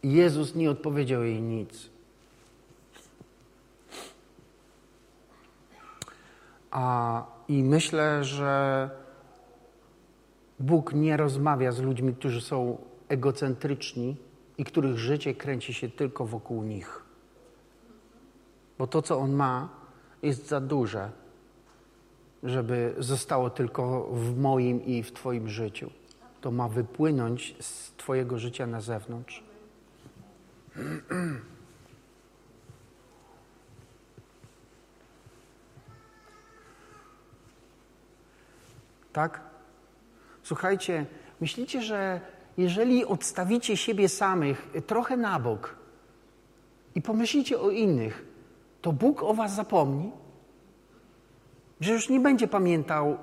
[0.03, 1.91] Jezus nie odpowiedział jej nic.
[6.71, 8.91] A, I myślę, że
[10.61, 12.79] Bóg nie rozmawia z ludźmi, którzy są
[13.09, 14.17] egocentryczni
[14.59, 17.09] i których życie kręci się tylko wokół nich
[18.79, 19.69] bo to, co on ma,
[20.23, 21.11] jest za duże,
[22.43, 25.91] żeby zostało tylko w moim i w Twoim życiu.
[26.41, 29.43] To ma wypłynąć z Twojego życia na zewnątrz.
[39.19, 39.41] Tak?
[40.43, 41.07] Słuchajcie,
[41.41, 42.21] myślicie, że
[42.57, 45.75] jeżeli odstawicie siebie samych trochę na bok
[46.95, 48.27] i pomyślicie o innych,
[48.83, 50.13] to Bóg o was zapomni?
[51.81, 53.19] Że już nie będzie pamiętał,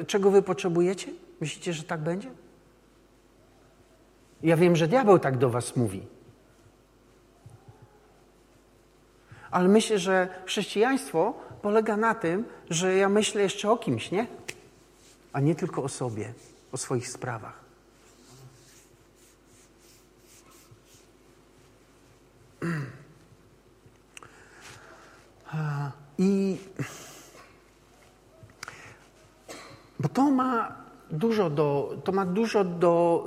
[0.00, 1.08] y, czego wy potrzebujecie?
[1.40, 2.30] Myślicie, że tak będzie?
[4.42, 6.06] Ja wiem, że diabeł tak do was mówi.
[9.50, 14.26] Ale myślę, że chrześcijaństwo polega na tym, że ja myślę jeszcze o kimś, nie?
[15.34, 16.34] A nie tylko o sobie,
[16.72, 17.64] o swoich sprawach.
[26.18, 26.58] I
[30.00, 30.76] bo to ma
[31.10, 33.26] dużo do, to ma dużo do,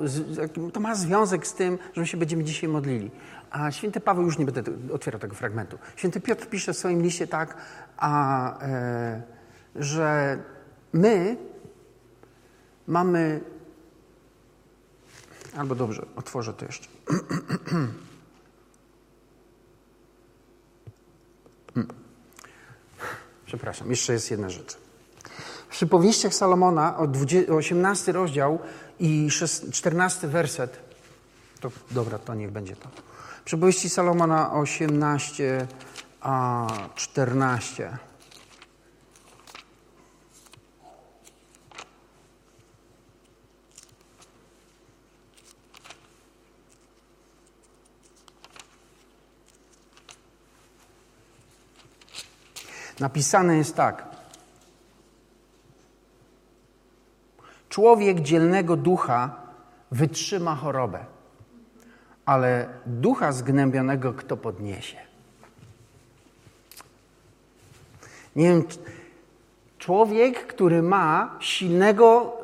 [0.73, 3.11] to ma związek z tym, że my się będziemy dzisiaj modlili.
[3.51, 5.77] A święty Paweł, już nie będę otwierał tego fragmentu.
[5.95, 7.57] Święty Piotr pisze w swoim liście tak,
[7.97, 9.21] a, e,
[9.75, 10.39] że
[10.93, 11.37] my
[12.87, 13.41] mamy
[15.57, 16.87] Albo dobrze, otworzę to jeszcze.
[23.45, 24.77] Przepraszam, jeszcze jest jedna rzecz.
[25.67, 26.97] W przypowieściach Salomona,
[27.49, 28.59] 18 rozdział
[28.99, 29.29] i
[29.71, 30.79] 14 werset,
[31.59, 32.89] to dobra, to niech będzie to.
[33.45, 35.67] Przypowieści Salomona 18
[36.21, 37.97] a 14.
[52.99, 54.05] Napisane jest tak.
[57.69, 59.35] Człowiek dzielnego ducha
[59.91, 61.05] wytrzyma chorobę,
[62.25, 64.97] ale ducha zgnębionego kto podniesie?
[68.35, 68.63] Nie wiem,
[69.77, 72.37] człowiek, który ma silnego,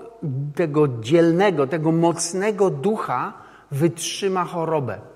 [0.56, 3.34] tego dzielnego, tego mocnego ducha,
[3.72, 5.12] wytrzyma chorobę.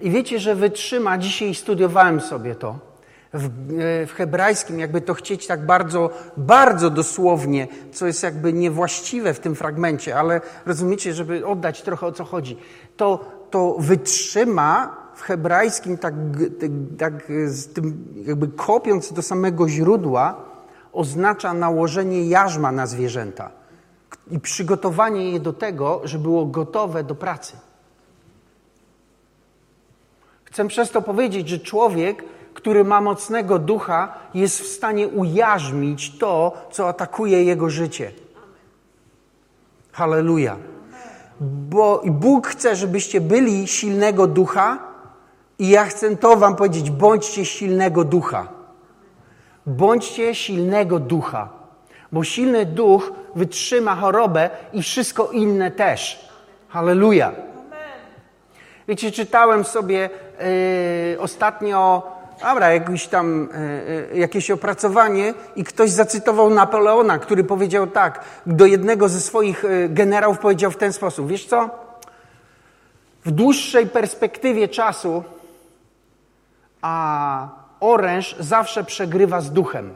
[0.00, 2.78] I wiecie, że wytrzyma, dzisiaj studiowałem sobie to.
[3.34, 3.48] W,
[4.06, 9.54] w, hebrajskim, jakby to chcieć tak bardzo, bardzo dosłownie, co jest jakby niewłaściwe w tym
[9.54, 12.56] fragmencie, ale rozumiecie, żeby oddać trochę o co chodzi.
[12.96, 16.14] To, to wytrzyma w hebrajskim, tak,
[16.98, 20.44] tak z tym, jakby kopiąc do samego źródła,
[20.92, 23.50] oznacza nałożenie jarzma na zwierzęta
[24.30, 27.56] i przygotowanie je do tego, żeby było gotowe do pracy.
[30.56, 36.52] Chcę przez to powiedzieć, że człowiek, który ma mocnego ducha, jest w stanie ujarzmić to,
[36.70, 38.12] co atakuje jego życie.
[39.92, 40.56] Halleluja.
[41.40, 44.78] Bo Bóg chce, żebyście byli silnego ducha,
[45.58, 48.48] i ja chcę to Wam powiedzieć: bądźcie silnego ducha.
[49.66, 51.48] Bądźcie silnego ducha,
[52.12, 56.28] bo silny duch wytrzyma chorobę i wszystko inne też.
[56.68, 57.55] Halleluja.
[58.88, 60.10] Wiecie, czytałem sobie
[61.10, 62.02] yy, ostatnio,
[62.42, 63.48] dobra, jakieś tam,
[64.12, 69.88] yy, jakieś opracowanie i ktoś zacytował Napoleona, który powiedział tak, do jednego ze swoich yy,
[69.88, 71.70] generałów powiedział w ten sposób, wiesz co?
[73.24, 75.24] W dłuższej perspektywie czasu
[76.82, 77.48] a
[77.80, 79.94] oręż zawsze przegrywa z duchem.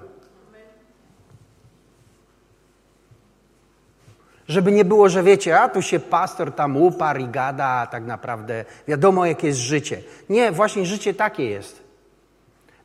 [4.51, 8.05] Żeby nie było, że wiecie, a tu się pastor tam uparł i gada, a tak
[8.05, 10.03] naprawdę wiadomo, jakie jest życie.
[10.29, 11.83] Nie, właśnie życie takie jest.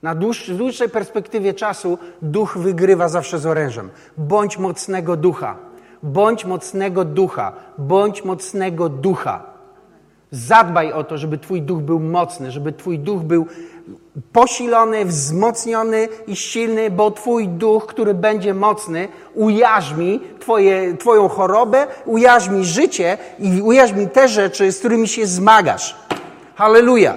[0.01, 3.89] Na dłuższej perspektywie czasu duch wygrywa zawsze z orężem.
[4.17, 5.55] Bądź mocnego ducha.
[6.03, 7.53] Bądź mocnego ducha.
[7.77, 9.43] Bądź mocnego ducha.
[10.31, 13.45] Zadbaj o to, żeby Twój duch był mocny, żeby Twój duch był
[14.33, 22.65] posilony, wzmocniony i silny, bo Twój duch, który będzie mocny, ujarzmi twoje, Twoją chorobę, ujarzmi
[22.65, 25.95] życie i ujarzmi te rzeczy, z którymi się zmagasz.
[26.55, 27.15] Halleluja.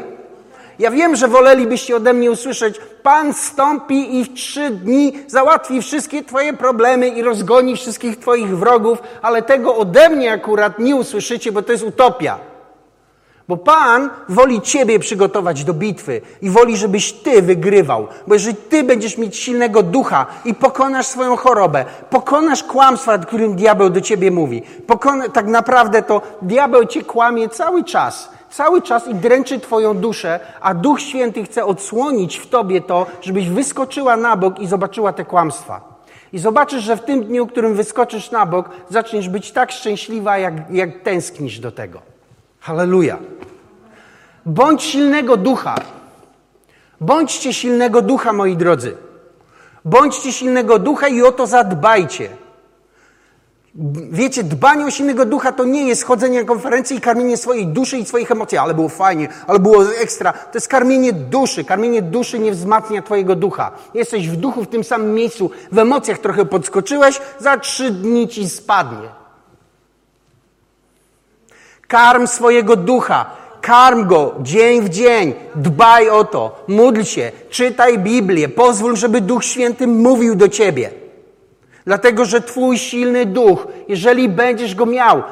[0.78, 6.24] Ja wiem, że wolelibyście ode mnie usłyszeć, Pan stąpi i w trzy dni załatwi wszystkie
[6.24, 11.62] Twoje problemy i rozgoni wszystkich Twoich wrogów, ale tego ode mnie akurat nie usłyszycie, bo
[11.62, 12.38] to jest utopia.
[13.48, 18.08] Bo Pan woli Ciebie przygotować do bitwy i woli, żebyś Ty wygrywał.
[18.26, 23.90] Bo jeżeli Ty będziesz mieć silnego ducha i pokonasz swoją chorobę, pokonasz kłamstwa, którym diabeł
[23.90, 28.30] do Ciebie mówi, pokona, tak naprawdę to diabeł Cię kłamie cały czas.
[28.50, 33.48] Cały czas i dręczy Twoją duszę, a Duch Święty chce odsłonić w Tobie to, żebyś
[33.48, 35.98] wyskoczyła na bok i zobaczyła te kłamstwa.
[36.32, 40.38] I zobaczysz, że w tym dniu, w którym wyskoczysz na bok, zaczniesz być tak szczęśliwa,
[40.38, 42.17] jak, jak tęsknisz do tego.
[42.60, 43.18] Halleluja.
[44.46, 45.74] Bądź silnego ducha.
[47.00, 48.96] Bądźcie silnego ducha, moi drodzy.
[49.84, 52.28] Bądźcie silnego ducha i o to zadbajcie.
[54.10, 57.98] Wiecie, dbanie o silnego ducha to nie jest chodzenie na konferencję i karmienie swojej duszy
[57.98, 60.32] i swoich emocji, ale było fajnie, ale było ekstra.
[60.32, 61.64] To jest karmienie duszy.
[61.64, 63.70] Karmienie duszy nie wzmacnia twojego ducha.
[63.94, 68.48] Jesteś w duchu w tym samym miejscu, w emocjach trochę podskoczyłeś, za trzy dni ci
[68.48, 69.08] spadnie.
[71.88, 73.26] Karm swojego ducha.
[73.60, 75.34] Karm go dzień w dzień.
[75.54, 76.64] Dbaj o to.
[76.68, 77.32] Módl się.
[77.50, 78.48] Czytaj Biblię.
[78.48, 80.90] Pozwól, żeby Duch Święty mówił do ciebie.
[81.86, 85.22] Dlatego, że Twój silny duch, jeżeli będziesz go miał,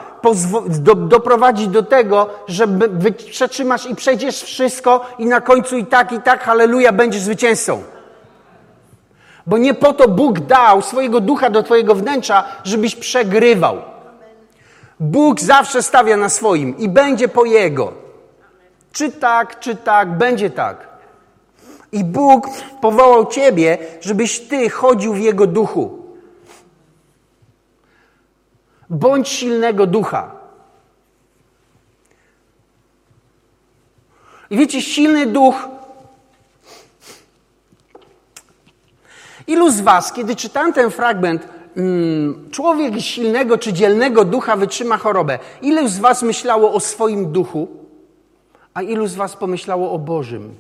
[0.69, 2.67] do, doprowadzi do tego, że
[3.31, 7.83] przetrzymasz i przejdziesz wszystko i na końcu i tak, i tak, halleluja, będziesz zwycięzcą.
[9.47, 13.96] Bo nie po to Bóg dał swojego ducha do Twojego wnętrza, żebyś przegrywał.
[15.01, 17.93] Bóg zawsze stawia na swoim i będzie po Jego.
[18.93, 20.89] Czy tak, czy tak, będzie tak.
[21.93, 22.49] I Bóg
[22.81, 26.07] powołał Ciebie, żebyś Ty chodził w Jego duchu.
[28.91, 30.31] Bądź silnego ducha.
[34.51, 35.69] I wiecie, silny duch.
[39.47, 41.49] Ilu z Was, kiedy czytałem ten fragment,
[42.51, 47.69] człowiek silnego czy dzielnego ducha wytrzyma chorobę, ilu z Was myślało o swoim duchu,
[48.75, 50.55] a ilu z Was pomyślało o Bożym?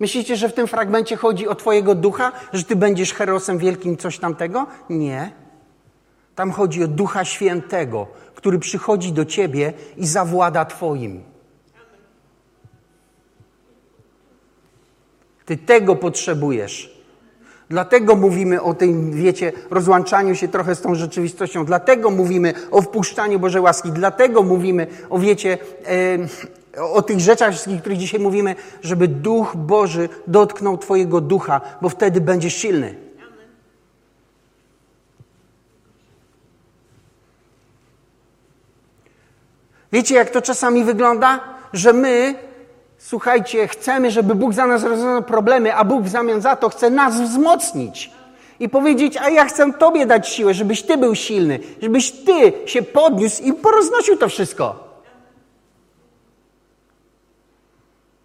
[0.00, 4.18] Myślicie, że w tym fragmencie chodzi o Twojego ducha, że Ty będziesz herosem wielkim, coś
[4.18, 4.66] tamtego?
[4.90, 5.32] Nie.
[6.34, 11.22] Tam chodzi o Ducha Świętego, który przychodzi do Ciebie i zawłada Twoim.
[15.48, 16.98] Ty tego potrzebujesz.
[17.68, 21.64] Dlatego mówimy o tym, wiecie, rozłączaniu się trochę z tą rzeczywistością.
[21.64, 23.92] Dlatego mówimy o wpuszczaniu Bożej łaski.
[23.92, 25.58] Dlatego mówimy o, wiecie,
[26.92, 32.20] o tych rzeczach, o których dzisiaj mówimy, żeby Duch Boży dotknął Twojego ducha, bo wtedy
[32.20, 32.94] będziesz silny.
[39.92, 41.40] Wiecie, jak to czasami wygląda?
[41.72, 42.47] Że my,
[42.98, 46.90] słuchajcie, chcemy, żeby Bóg za nas rozwiązał problemy, a Bóg w zamian za to chce
[46.90, 48.10] nas wzmocnić.
[48.60, 52.82] I powiedzieć, a ja chcę Tobie dać siłę, żebyś Ty był silny, żebyś Ty się
[52.82, 54.88] podniósł i poroznosił to wszystko.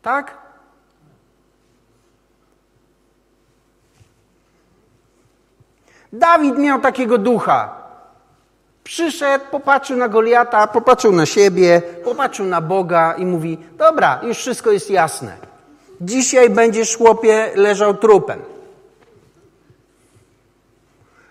[0.02, 0.38] Tak?
[6.14, 7.83] Dawid miał takiego ducha.
[8.84, 14.72] Przyszedł, popatrzył na Goliata, popatrzył na siebie, popatrzył na Boga i mówi: Dobra, już wszystko
[14.72, 15.38] jest jasne.
[16.02, 18.40] Dzisiaj będziesz, chłopie, leżał trupem.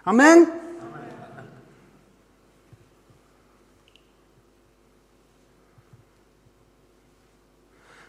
[0.05, 0.47] Amen?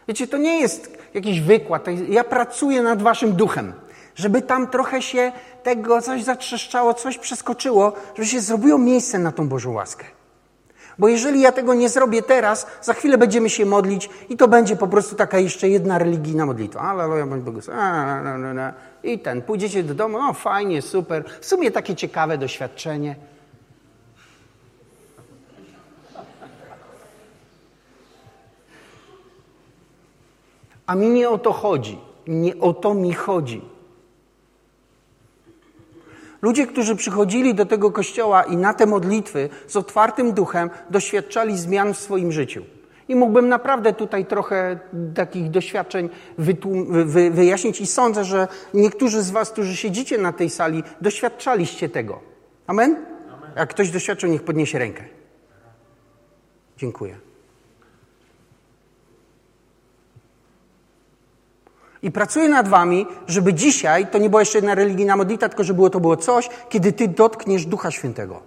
[0.08, 1.86] Wiecie, to nie jest jakiś wykład.
[2.08, 3.72] Ja pracuję nad waszym duchem,
[4.14, 9.48] żeby tam trochę się tego coś zatrzeszczało, coś przeskoczyło, żeby się zrobiło miejsce na tą
[9.48, 10.04] Bożą łaskę.
[10.98, 14.76] Bo jeżeli ja tego nie zrobię teraz, za chwilę będziemy się modlić i to będzie
[14.76, 16.80] po prostu taka jeszcze jedna religijna modlitwa.
[16.80, 17.60] Aleluja, bądź Bogu.
[19.02, 21.24] I ten, pójdziecie do domu, no fajnie, super.
[21.40, 23.16] W sumie takie ciekawe doświadczenie.
[30.86, 31.98] A mi nie o to chodzi.
[32.26, 33.73] Nie o to mi chodzi.
[36.44, 41.94] Ludzie, którzy przychodzili do tego kościoła i na te modlitwy z otwartym duchem doświadczali zmian
[41.94, 42.64] w swoim życiu.
[43.08, 44.78] I mógłbym naprawdę tutaj trochę
[45.14, 50.82] takich doświadczeń wy wyjaśnić i sądzę, że niektórzy z Was, którzy siedzicie na tej sali,
[51.00, 52.20] doświadczaliście tego.
[52.66, 52.96] Amen?
[53.32, 53.50] Amen.
[53.56, 55.04] Jak ktoś doświadczył, niech podniesie rękę.
[56.76, 57.33] Dziękuję.
[62.04, 65.90] I pracuję nad wami, żeby dzisiaj to nie była jeszcze jedna religijna modlitwa, tylko żeby
[65.90, 68.40] to było coś, kiedy ty dotkniesz Ducha Świętego.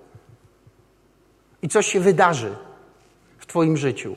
[1.61, 2.55] I coś się wydarzy
[3.37, 4.15] w twoim życiu.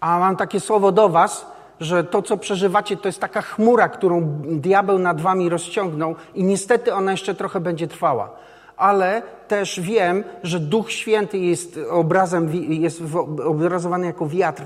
[0.00, 1.46] A mam takie słowo do was,
[1.80, 6.94] że to, co przeżywacie, to jest taka chmura, którą diabeł nad wami rozciągnął i niestety
[6.94, 8.46] ona jeszcze trochę będzie trwała
[8.76, 13.02] ale też wiem, że Duch Święty jest obrazem, jest
[13.44, 14.62] obrazowany jako wiatr.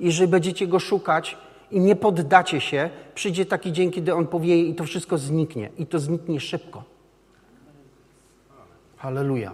[0.00, 1.36] Jeżeli będziecie go szukać
[1.70, 5.70] i nie poddacie się, przyjdzie taki dzień, kiedy on powieje i to wszystko zniknie.
[5.78, 6.84] I to zniknie szybko.
[8.96, 9.52] Halleluja.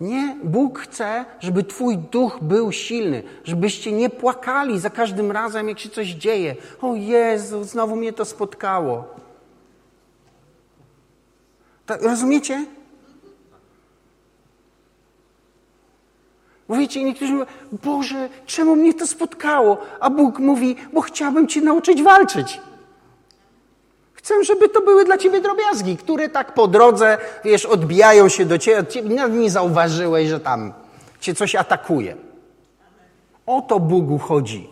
[0.00, 5.78] Nie, Bóg chce, żeby Twój duch był silny, żebyście nie płakali za każdym razem, jak
[5.78, 6.56] się coś dzieje.
[6.82, 9.04] O Jezu, znowu mnie to spotkało.
[11.86, 12.64] Tak, rozumiecie?
[16.68, 19.78] Mówicie, niektórzy mówią, Boże, czemu mnie to spotkało?
[20.00, 22.60] A Bóg mówi, bo chciałbym Cię nauczyć walczyć.
[24.28, 28.58] Chcę, żeby to były dla ciebie drobiazgi, które tak po drodze, wiesz, odbijają się do
[28.58, 30.72] ciebie, ciebie nawet nie zauważyłeś, że tam
[31.20, 32.16] cię coś atakuje.
[33.46, 34.70] O to Bogu chodzi.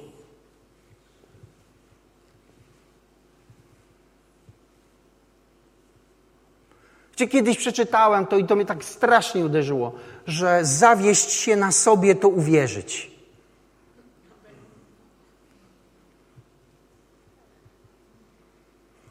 [7.13, 9.93] Gdzie kiedyś przeczytałem to i to mnie tak strasznie uderzyło,
[10.27, 13.16] że zawieść się na sobie to uwierzyć.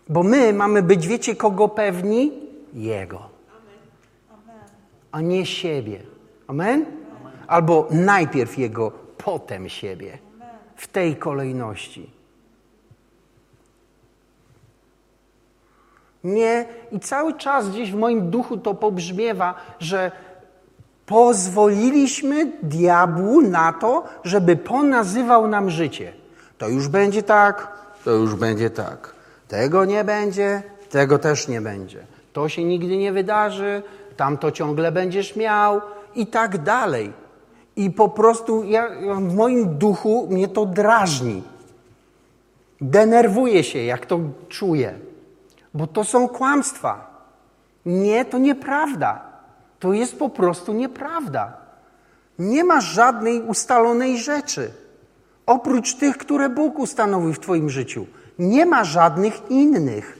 [0.10, 2.32] Bo my mamy być, wiecie, kogo pewni?
[2.74, 3.30] Jego.
[5.12, 6.00] A nie siebie.
[6.48, 6.86] Amen?
[7.48, 10.18] Albo najpierw Jego, potem siebie.
[10.76, 12.10] W tej kolejności.
[16.24, 20.12] Nie, i cały czas gdzieś w moim duchu to pobrzmiewa, że
[21.06, 26.14] pozwoliliśmy diabłu na to, żeby ponazywał nam życie.
[26.58, 29.15] To już będzie tak, to już będzie tak.
[29.48, 32.06] Tego nie będzie, tego też nie będzie.
[32.34, 33.84] To się nigdy nie wydarzy,
[34.18, 35.82] tam to ciągle będziesz miał
[36.16, 37.14] i tak dalej.
[37.76, 41.44] I po prostu ja, w moim duchu mnie to drażni.
[42.82, 44.20] Denerwuję się, jak to
[44.50, 44.94] czuję,
[45.74, 47.16] bo to są kłamstwa.
[47.86, 49.22] Nie, to nieprawda.
[49.80, 51.54] To jest po prostu nieprawda.
[52.40, 54.72] Nie ma żadnej ustalonej rzeczy,
[55.46, 58.06] oprócz tych, które Bóg ustanowił w Twoim życiu.
[58.40, 60.20] Nie ma żadnych innych.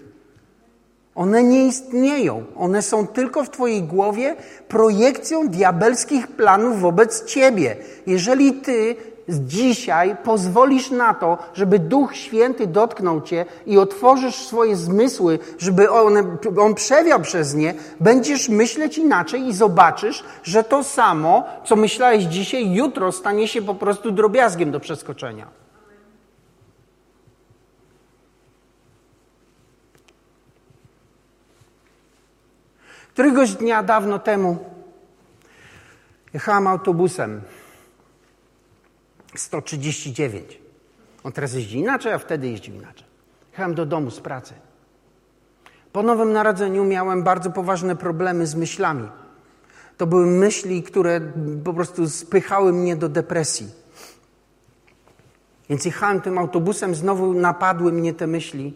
[1.16, 2.44] One nie istnieją.
[2.56, 4.36] One są tylko w Twojej głowie
[4.68, 7.76] projekcją diabelskich planów wobec Ciebie.
[8.08, 8.96] Jeżeli Ty
[9.30, 16.38] dzisiaj pozwolisz na to, żeby Duch Święty dotknął Cię i otworzysz swoje zmysły, żeby one,
[16.60, 22.72] On przewiał przez nie, będziesz myśleć inaczej i zobaczysz, że to samo, co myślałeś dzisiaj,
[22.72, 25.65] jutro stanie się po prostu drobiazgiem do przeskoczenia.
[33.16, 34.58] Któregoś dnia dawno temu
[36.34, 37.42] jechałam autobusem
[39.36, 40.60] 139.
[41.24, 43.08] On teraz jeździ inaczej, a wtedy jeździł inaczej.
[43.52, 44.54] Jechałem do domu z pracy.
[45.92, 49.10] Po Nowym Narodzeniu miałem bardzo poważne problemy z myślami.
[49.98, 51.22] To były myśli, które
[51.64, 53.68] po prostu spychały mnie do depresji.
[55.70, 58.74] Więc jechałem tym autobusem, znowu napadły mnie te myśli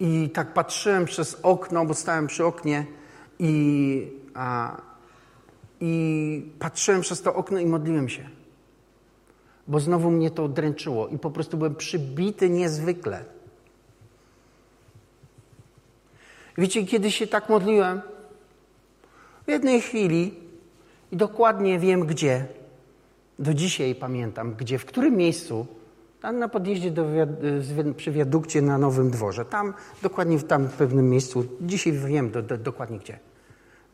[0.00, 2.86] i tak patrzyłem przez okno, bo stałem przy oknie
[3.38, 4.80] i, a,
[5.80, 8.28] I patrzyłem przez to okno i modliłem się.
[9.68, 13.24] Bo znowu mnie to dręczyło i po prostu byłem przybity niezwykle.
[16.58, 18.00] Wiecie, kiedy się tak modliłem?
[19.46, 20.34] W jednej chwili
[21.12, 22.46] i dokładnie wiem gdzie,
[23.38, 25.66] do dzisiaj pamiętam, gdzie, w którym miejscu,
[26.22, 27.06] na podjeździe do,
[27.96, 32.58] przy wiadukcie na Nowym Dworze, tam, dokładnie w tam pewnym miejscu, dzisiaj wiem do, do,
[32.58, 33.18] dokładnie gdzie.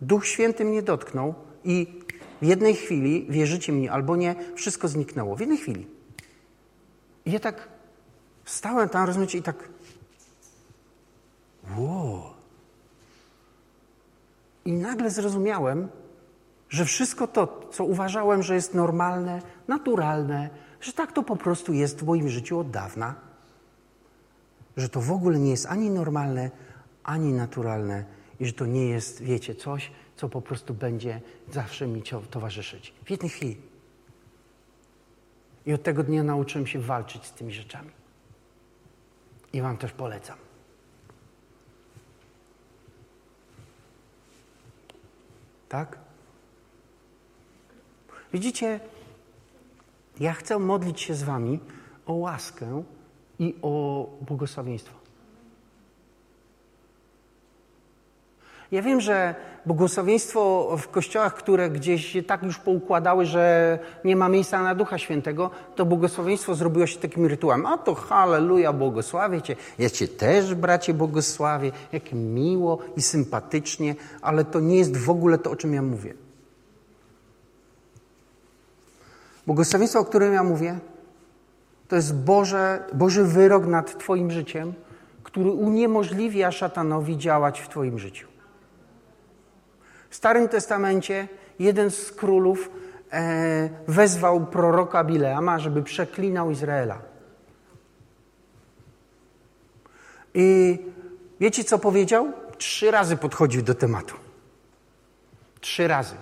[0.00, 2.00] Duch Święty mnie dotknął i
[2.42, 5.36] w jednej chwili, wierzycie mi albo nie, wszystko zniknęło.
[5.36, 5.86] W jednej chwili.
[7.24, 7.68] I ja tak
[8.44, 9.68] stałem tam, rozumiecie, i tak
[11.78, 12.22] wow.
[14.64, 15.88] I nagle zrozumiałem,
[16.68, 20.50] że wszystko to, co uważałem, że jest normalne, naturalne,
[20.82, 23.14] że tak to po prostu jest w moim życiu od dawna,
[24.76, 26.50] że to w ogóle nie jest ani normalne,
[27.04, 28.04] ani naturalne
[28.40, 31.20] i że to nie jest, wiecie, coś, co po prostu będzie
[31.50, 32.94] zawsze mi towarzyszyć.
[33.04, 33.56] W jednej chwili.
[35.66, 37.90] I od tego dnia nauczyłem się walczyć z tymi rzeczami.
[39.52, 40.38] I Wam też polecam.
[45.68, 45.98] Tak?
[48.32, 48.80] Widzicie,
[50.20, 51.60] ja chcę modlić się z Wami
[52.06, 52.82] o łaskę
[53.38, 55.02] i o błogosławieństwo.
[58.72, 59.34] Ja wiem, że
[59.66, 65.50] błogosławieństwo w kościołach, które gdzieś tak już poukładały, że nie ma miejsca na Ducha Świętego,
[65.76, 67.66] to błogosławieństwo zrobiło się takim rytuałem.
[67.66, 69.56] A to halleluja, błogosławię Cię.
[69.78, 71.72] Ja Cię też, bracie, błogosławię.
[71.92, 76.14] Jak miło i sympatycznie, ale to nie jest w ogóle to, o czym ja mówię.
[79.46, 80.78] Błogosławieństwo, o którym ja mówię,
[81.88, 84.74] to jest Boże, Boży wyrok nad Twoim życiem,
[85.22, 88.28] który uniemożliwia szatanowi działać w Twoim życiu.
[90.10, 91.28] W Starym Testamencie
[91.58, 92.70] jeden z królów
[93.12, 96.98] e, wezwał proroka Bileama, żeby przeklinał Izraela.
[100.34, 100.78] I
[101.40, 102.32] wiecie, co powiedział?
[102.58, 104.14] Trzy razy podchodził do tematu.
[105.60, 106.14] Trzy razy.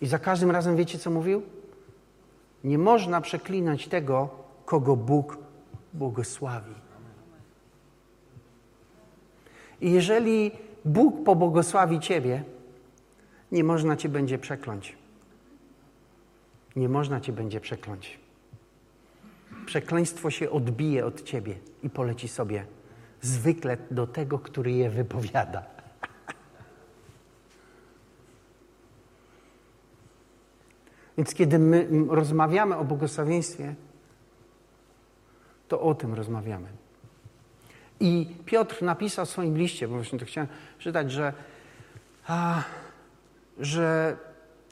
[0.00, 1.42] I za każdym razem wiecie, co mówił?
[2.64, 4.28] Nie można przeklinać tego,
[4.64, 5.38] kogo Bóg
[5.92, 6.74] błogosławi.
[9.80, 10.50] I jeżeli
[10.84, 12.44] Bóg pobłogosławi Ciebie,
[13.52, 14.96] nie można cię będzie przekląć.
[16.76, 18.18] Nie można cię będzie przekląć.
[19.66, 22.66] Przekleństwo się odbije od ciebie i poleci sobie
[23.20, 25.62] zwykle do tego, który je wypowiada.
[31.16, 33.74] Więc kiedy my rozmawiamy o błogosławieństwie,
[35.68, 36.68] to o tym rozmawiamy.
[38.00, 40.48] I Piotr napisał w swoim liście, bo właśnie to chciałem
[40.78, 41.32] czytać, że
[42.26, 42.62] a,
[43.58, 44.16] że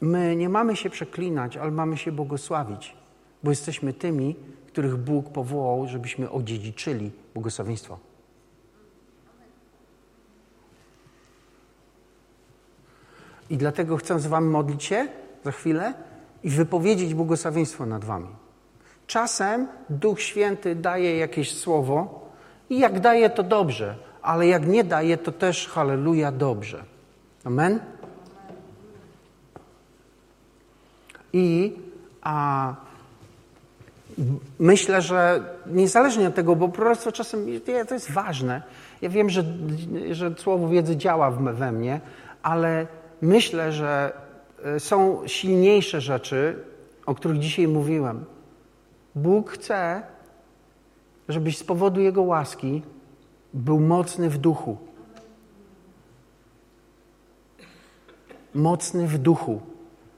[0.00, 2.96] my nie mamy się przeklinać, ale mamy się błogosławić,
[3.42, 4.36] bo jesteśmy tymi,
[4.66, 7.98] których Bóg powołał, żebyśmy odziedziczyli błogosławieństwo.
[13.50, 15.08] I dlatego chcę z Wami modlić się
[15.44, 15.94] za chwilę
[16.44, 18.28] i wypowiedzieć błogosławieństwo nad Wami.
[19.06, 22.30] Czasem Duch Święty daje jakieś słowo
[22.70, 26.84] i jak daje, to dobrze, ale jak nie daje, to też halleluja dobrze.
[27.44, 27.80] Amen?
[31.32, 31.72] I
[32.22, 32.74] a,
[34.58, 37.46] myślę, że niezależnie od tego, bo proroctwo czasem
[37.88, 38.62] to jest ważne.
[39.02, 39.44] Ja wiem, że,
[40.10, 42.00] że słowo wiedzy działa we mnie,
[42.42, 42.86] ale
[43.22, 44.12] myślę, że
[44.78, 46.56] są silniejsze rzeczy,
[47.06, 48.24] o których dzisiaj mówiłem.
[49.14, 50.02] Bóg chce,
[51.28, 52.82] żebyś z powodu Jego łaski
[53.54, 54.76] był mocny w duchu.
[58.54, 59.60] Mocny w duchu,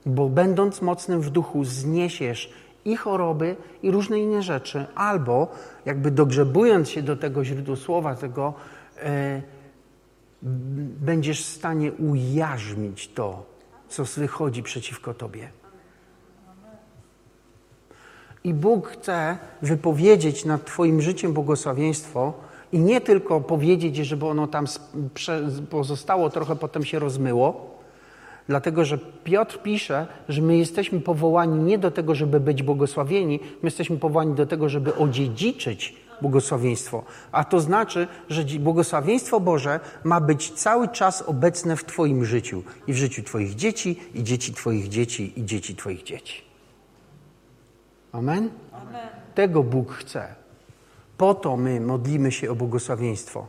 [0.07, 2.53] bo będąc mocnym w duchu, zniesiesz
[2.84, 5.49] i choroby, i różne inne rzeczy, albo
[5.84, 8.55] jakby dogrzebując się do tego źródła słowa, tego,
[9.03, 9.42] e,
[11.01, 13.53] będziesz w stanie ujarzmić to,
[13.89, 15.49] co wychodzi przeciwko tobie.
[18.45, 22.32] I Bóg chce wypowiedzieć nad Twoim życiem błogosławieństwo
[22.72, 24.66] i nie tylko powiedzieć, żeby ono tam
[25.70, 27.70] pozostało, trochę potem się rozmyło,
[28.49, 33.66] dlatego że Piotr pisze, że my jesteśmy powołani nie do tego, żeby być błogosławieni, my
[33.66, 37.05] jesteśmy powołani do tego, żeby odziedziczyć błogosławieństwo.
[37.33, 42.93] A to znaczy, że błogosławieństwo Boże ma być cały czas obecne w Twoim życiu i
[42.93, 46.43] w życiu Twoich dzieci, i dzieci Twoich dzieci, i dzieci Twoich dzieci.
[48.12, 48.51] Amen?
[48.73, 49.09] Amen?
[49.35, 50.35] Tego Bóg chce.
[51.19, 53.47] Po to my modlimy się o błogosławieństwo.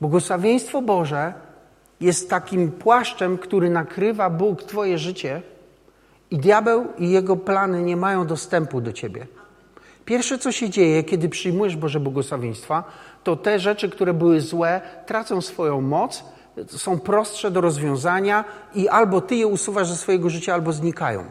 [0.00, 1.34] Błogosławieństwo Boże
[2.00, 5.42] jest takim płaszczem, który nakrywa Bóg Twoje życie
[6.30, 9.26] i diabeł i jego plany nie mają dostępu do Ciebie.
[10.08, 12.84] Pierwsze, co się dzieje, kiedy przyjmujesz Boże błogosławieństwa,
[13.24, 16.24] to te rzeczy, które były złe, tracą swoją moc,
[16.66, 18.44] są prostsze do rozwiązania
[18.74, 21.24] i albo Ty je usuwasz ze swojego życia, albo znikają.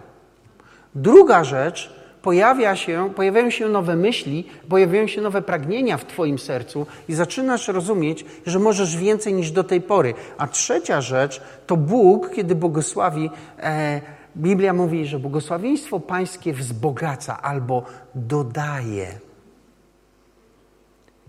[0.95, 6.87] Druga rzecz, pojawia się, pojawiają się nowe myśli, pojawiają się nowe pragnienia w Twoim sercu
[7.09, 10.13] i zaczynasz rozumieć, że możesz więcej niż do tej pory.
[10.37, 14.01] A trzecia rzecz to Bóg, kiedy błogosławi, e,
[14.35, 19.19] Biblia mówi, że błogosławieństwo Pańskie wzbogaca albo dodaje.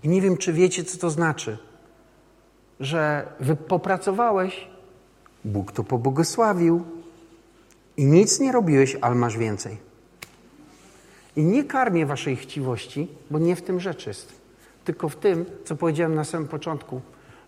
[0.02, 1.58] I nie wiem, czy wiecie, co to znaczy,
[2.80, 4.68] że wy popracowałeś,
[5.44, 6.84] Bóg to pobłogosławił
[7.96, 9.76] i nic nie robiłeś, ale masz więcej.
[11.36, 14.32] I nie karmię waszej chciwości, bo nie w tym rzecz jest.
[14.84, 17.00] Tylko w tym, co powiedziałem na samym początku,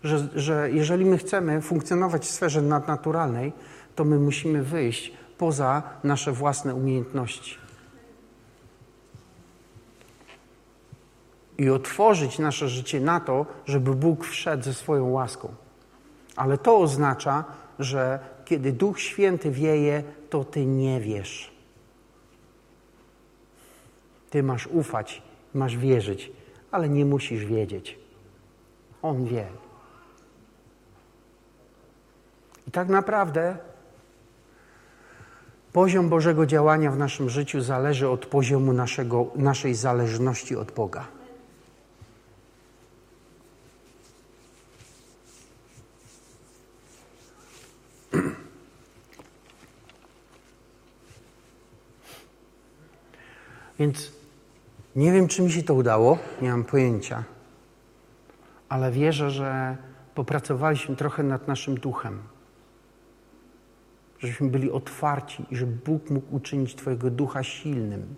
[0.03, 3.53] że, że jeżeli my chcemy funkcjonować w sferze nadnaturalnej,
[3.95, 7.57] to my musimy wyjść poza nasze własne umiejętności.
[11.57, 15.53] I otworzyć nasze życie na to, żeby Bóg wszedł ze swoją łaską.
[16.35, 17.43] Ale to oznacza,
[17.79, 21.51] że kiedy Duch Święty wieje, to ty nie wiesz.
[24.29, 25.21] Ty masz ufać,
[25.53, 26.31] masz wierzyć,
[26.71, 27.99] ale nie musisz wiedzieć.
[29.01, 29.47] On wie.
[32.67, 33.70] I tak naprawdę
[35.73, 41.07] poziom Bożego działania w naszym życiu zależy od poziomu naszego, naszej zależności od Boga.
[53.79, 54.11] Więc
[54.95, 57.23] nie wiem, czy mi się to udało, nie mam pojęcia,
[58.69, 59.77] ale wierzę, że
[60.15, 62.30] popracowaliśmy trochę nad naszym duchem.
[64.21, 68.15] Żebyśmy byli otwarci i że Bóg mógł uczynić Twojego ducha silnym.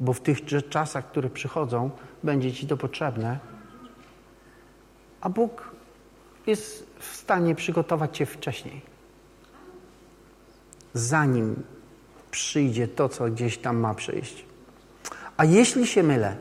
[0.00, 0.38] Bo w tych
[0.68, 1.90] czasach, które przychodzą,
[2.22, 3.38] będzie Ci to potrzebne.
[5.20, 5.70] A Bóg
[6.46, 8.80] jest w stanie przygotować Cię wcześniej.
[10.94, 11.62] Zanim
[12.30, 14.44] przyjdzie to, co gdzieś tam ma przyjść.
[15.36, 16.36] A jeśli się mylę,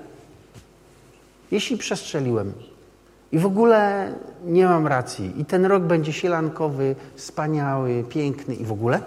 [1.51, 2.53] jeśli przestrzeliłem
[3.33, 4.13] i w ogóle
[4.45, 9.01] nie mam racji i ten rok będzie sielankowy, wspaniały, piękny i w ogóle,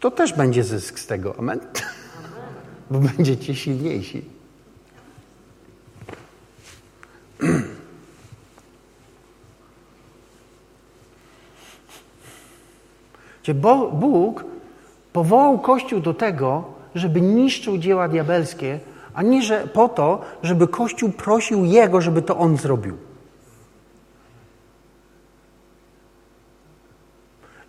[0.00, 1.34] to też będzie zysk z tego.
[1.38, 1.60] Amen?
[2.90, 4.24] Bo będziecie silniejsi.
[13.92, 14.44] Bóg
[15.12, 16.64] Powołał Kościół do tego,
[16.94, 18.80] żeby niszczył dzieła diabelskie,
[19.14, 22.96] a nie że po to, żeby Kościół prosił Jego, żeby to On zrobił.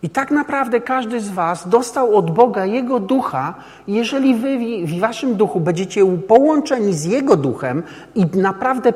[0.03, 3.53] I tak naprawdę każdy z Was dostał od Boga Jego ducha.
[3.87, 7.83] Jeżeli Wy w Waszym duchu będziecie połączeni z Jego duchem
[8.15, 8.93] i naprawdę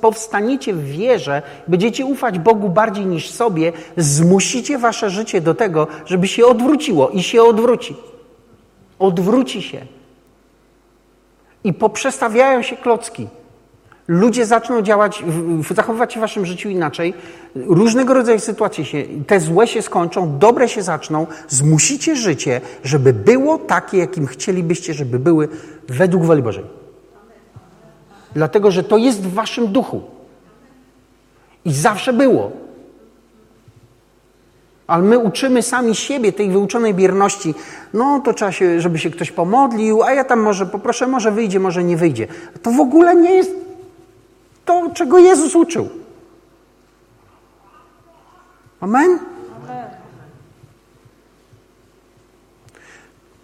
[0.00, 6.28] powstaniecie w wierze, będziecie ufać Bogu bardziej niż sobie, zmusicie Wasze życie do tego, żeby
[6.28, 7.96] się odwróciło i się odwróci.
[8.98, 9.97] Odwróci się.
[11.68, 13.28] I poprzestawiają się klocki.
[14.08, 15.24] Ludzie zaczną działać,
[15.70, 17.14] zachowywać się w waszym życiu inaczej.
[17.54, 21.26] Różnego rodzaju sytuacje się, te złe się skończą, dobre się zaczną.
[21.48, 25.48] Zmusicie życie, żeby było takie, jakim chcielibyście, żeby były
[25.88, 26.64] według woli Bożej.
[28.34, 30.02] Dlatego, że to jest w waszym duchu.
[31.64, 32.52] I zawsze było.
[34.88, 37.54] Ale my uczymy sami siebie tej wyuczonej bierności.
[37.94, 41.60] No to trzeba się, żeby się ktoś pomodlił, a ja tam może poproszę, może wyjdzie,
[41.60, 42.26] może nie wyjdzie.
[42.62, 43.50] To w ogóle nie jest
[44.64, 45.88] to, czego Jezus uczył.
[48.80, 49.18] Amen?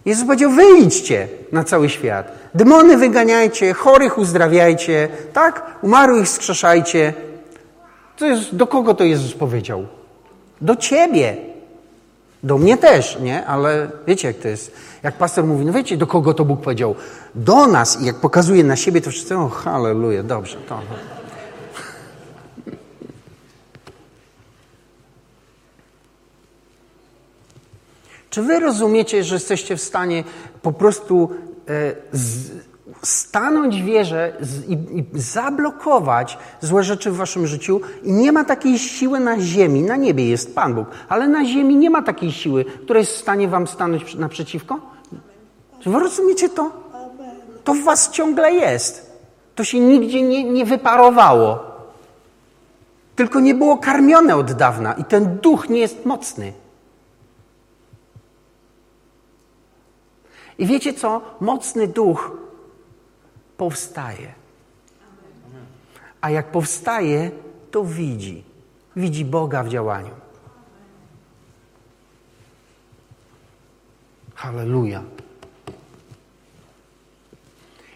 [0.05, 2.31] Jezus powiedział, wyjdźcie na cały świat.
[2.55, 5.77] Demony wyganiajcie, chorych uzdrawiajcie, tak?
[5.81, 7.13] Umarłych skrzeszajcie.
[8.17, 9.85] To jest, do kogo to Jezus powiedział?
[10.61, 11.37] Do ciebie.
[12.43, 13.45] Do mnie też, nie?
[13.45, 14.71] Ale wiecie, jak to jest.
[15.03, 16.95] Jak pastor mówi, no wiecie, do kogo to Bóg powiedział?
[17.35, 18.01] Do nas.
[18.01, 20.81] I jak pokazuje na siebie, to wszyscy, o, halleluja, dobrze, to.
[28.29, 30.23] Czy wy rozumiecie, że jesteście w stanie
[30.61, 31.29] po prostu
[31.69, 32.51] e, z,
[33.01, 34.37] stanąć w wierze
[34.67, 39.81] i, i, zablokować złe rzeczy w waszym życiu i nie ma takiej siły na ziemi,
[39.81, 43.17] na niebie jest Pan Bóg, ale na ziemi nie ma takiej siły, która jest w
[43.17, 44.79] stanie wam stanąć naprzeciwko?
[45.79, 46.71] Czy wy rozumiecie to?
[47.63, 49.19] To w was ciągle jest.
[49.55, 51.59] To się nigdzie nie, nie wyparowało.
[53.15, 56.53] Tylko nie było karmione od dawna i ten duch nie jest mocny.
[60.57, 61.21] I wiecie co?
[61.39, 62.44] Mocny duch
[63.57, 64.33] powstaje.
[66.21, 67.31] A jak powstaje,
[67.71, 68.43] to widzi.
[68.95, 70.11] Widzi Boga w działaniu.
[74.35, 75.03] Halleluja.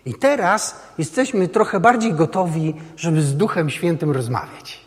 [0.05, 4.85] I teraz jesteśmy trochę bardziej gotowi, żeby z Duchem Świętym rozmawiać.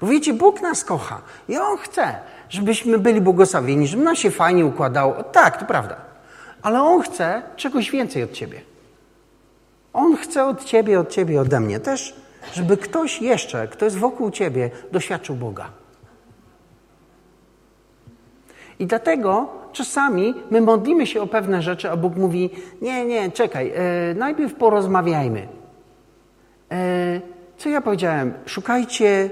[0.00, 2.18] Bo wiecie, Bóg nas kocha i On chce,
[2.48, 5.22] żebyśmy byli błogosławieni, żeby nam się fajnie układało.
[5.22, 5.96] Tak, to prawda.
[6.62, 8.60] Ale On chce czegoś więcej od Ciebie.
[9.96, 12.14] On chce od Ciebie, od Ciebie, ode mnie też,
[12.52, 15.70] żeby ktoś jeszcze, kto jest wokół Ciebie, doświadczył Boga.
[18.78, 23.72] I dlatego czasami my modlimy się o pewne rzeczy, a Bóg mówi: Nie, nie, czekaj,
[23.74, 25.48] e, najpierw porozmawiajmy.
[26.72, 27.20] E,
[27.56, 28.34] co ja powiedziałem?
[28.46, 29.30] Szukajcie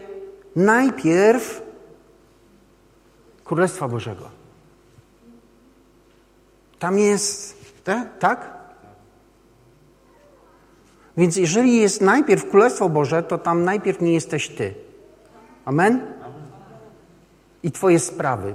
[0.57, 1.63] najpierw
[3.45, 4.29] Królestwa Bożego.
[6.79, 7.59] Tam jest,
[8.19, 8.54] tak?
[11.17, 14.75] Więc jeżeli jest najpierw Królestwo Boże, to tam najpierw nie jesteś Ty.
[15.65, 16.01] Amen?
[17.63, 18.55] I Twoje sprawy.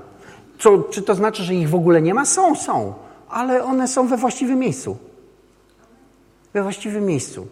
[0.59, 2.25] Co, czy to znaczy, że ich w ogóle nie ma?
[2.25, 2.93] Są, są,
[3.29, 4.97] ale one są we właściwym miejscu.
[6.53, 7.47] We właściwym miejscu.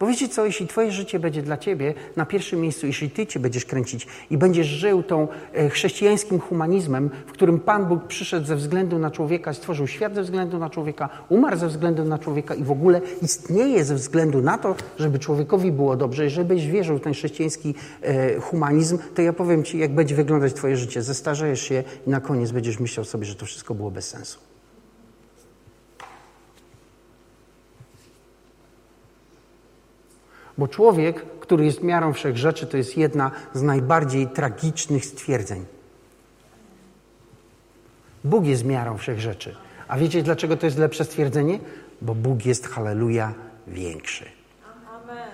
[0.00, 3.40] Bo wiecie co, jeśli Twoje życie będzie dla Ciebie na pierwszym miejscu, jeśli Ty Cię
[3.40, 8.56] będziesz kręcić i będziesz żył tą e, chrześcijańskim humanizmem, w którym Pan Bóg przyszedł ze
[8.56, 12.64] względu na człowieka, stworzył świat ze względu na człowieka, umarł ze względu na człowieka i
[12.64, 17.12] w ogóle istnieje ze względu na to, żeby człowiekowi było dobrze, żebyś wierzył w ten
[17.12, 21.02] chrześcijański e, humanizm, to ja powiem Ci, jak będzie wyglądać Twoje życie.
[21.02, 24.53] Zestarzejesz się i na koniec będziesz myślał sobie, że to wszystko było bez sensu.
[30.58, 35.64] Bo człowiek, który jest miarą wszech rzeczy, to jest jedna z najbardziej tragicznych stwierdzeń.
[38.24, 39.56] Bóg jest miarą wszech rzeczy.
[39.88, 41.58] A wiecie, dlaczego to jest lepsze stwierdzenie?
[42.02, 43.34] Bo Bóg jest, halleluja,
[43.66, 44.24] większy.
[44.88, 45.28] Amen.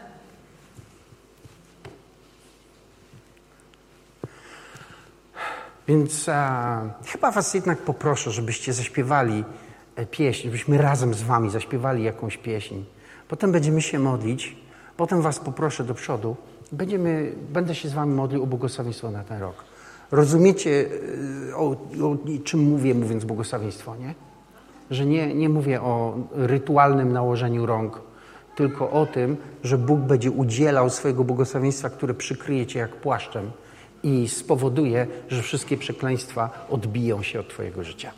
[5.89, 9.45] Więc a, chyba Was jednak poproszę, żebyście zaśpiewali
[9.97, 12.75] e, pieśń, żebyśmy razem z Wami zaśpiewali jakąś pieśń.
[13.29, 14.57] Potem będziemy się modlić.
[15.01, 16.37] Potem Was poproszę do przodu.
[16.73, 19.65] Będziemy, będę się z Wami modlił o błogosławieństwo na ten rok.
[20.11, 20.89] Rozumiecie,
[21.51, 21.71] e, o,
[22.03, 24.15] o czym mówię, mówiąc błogosławieństwo, nie?
[24.91, 28.01] Że nie, nie mówię o rytualnym nałożeniu rąk,
[28.57, 33.51] tylko o tym, że Bóg będzie udzielał swojego błogosławieństwa, które przykryje Cię jak płaszczem
[34.03, 38.13] i spowoduje, że wszystkie przekleństwa odbiją się od Twojego życia.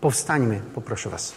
[0.00, 1.34] Powstańmy, poproszę Was.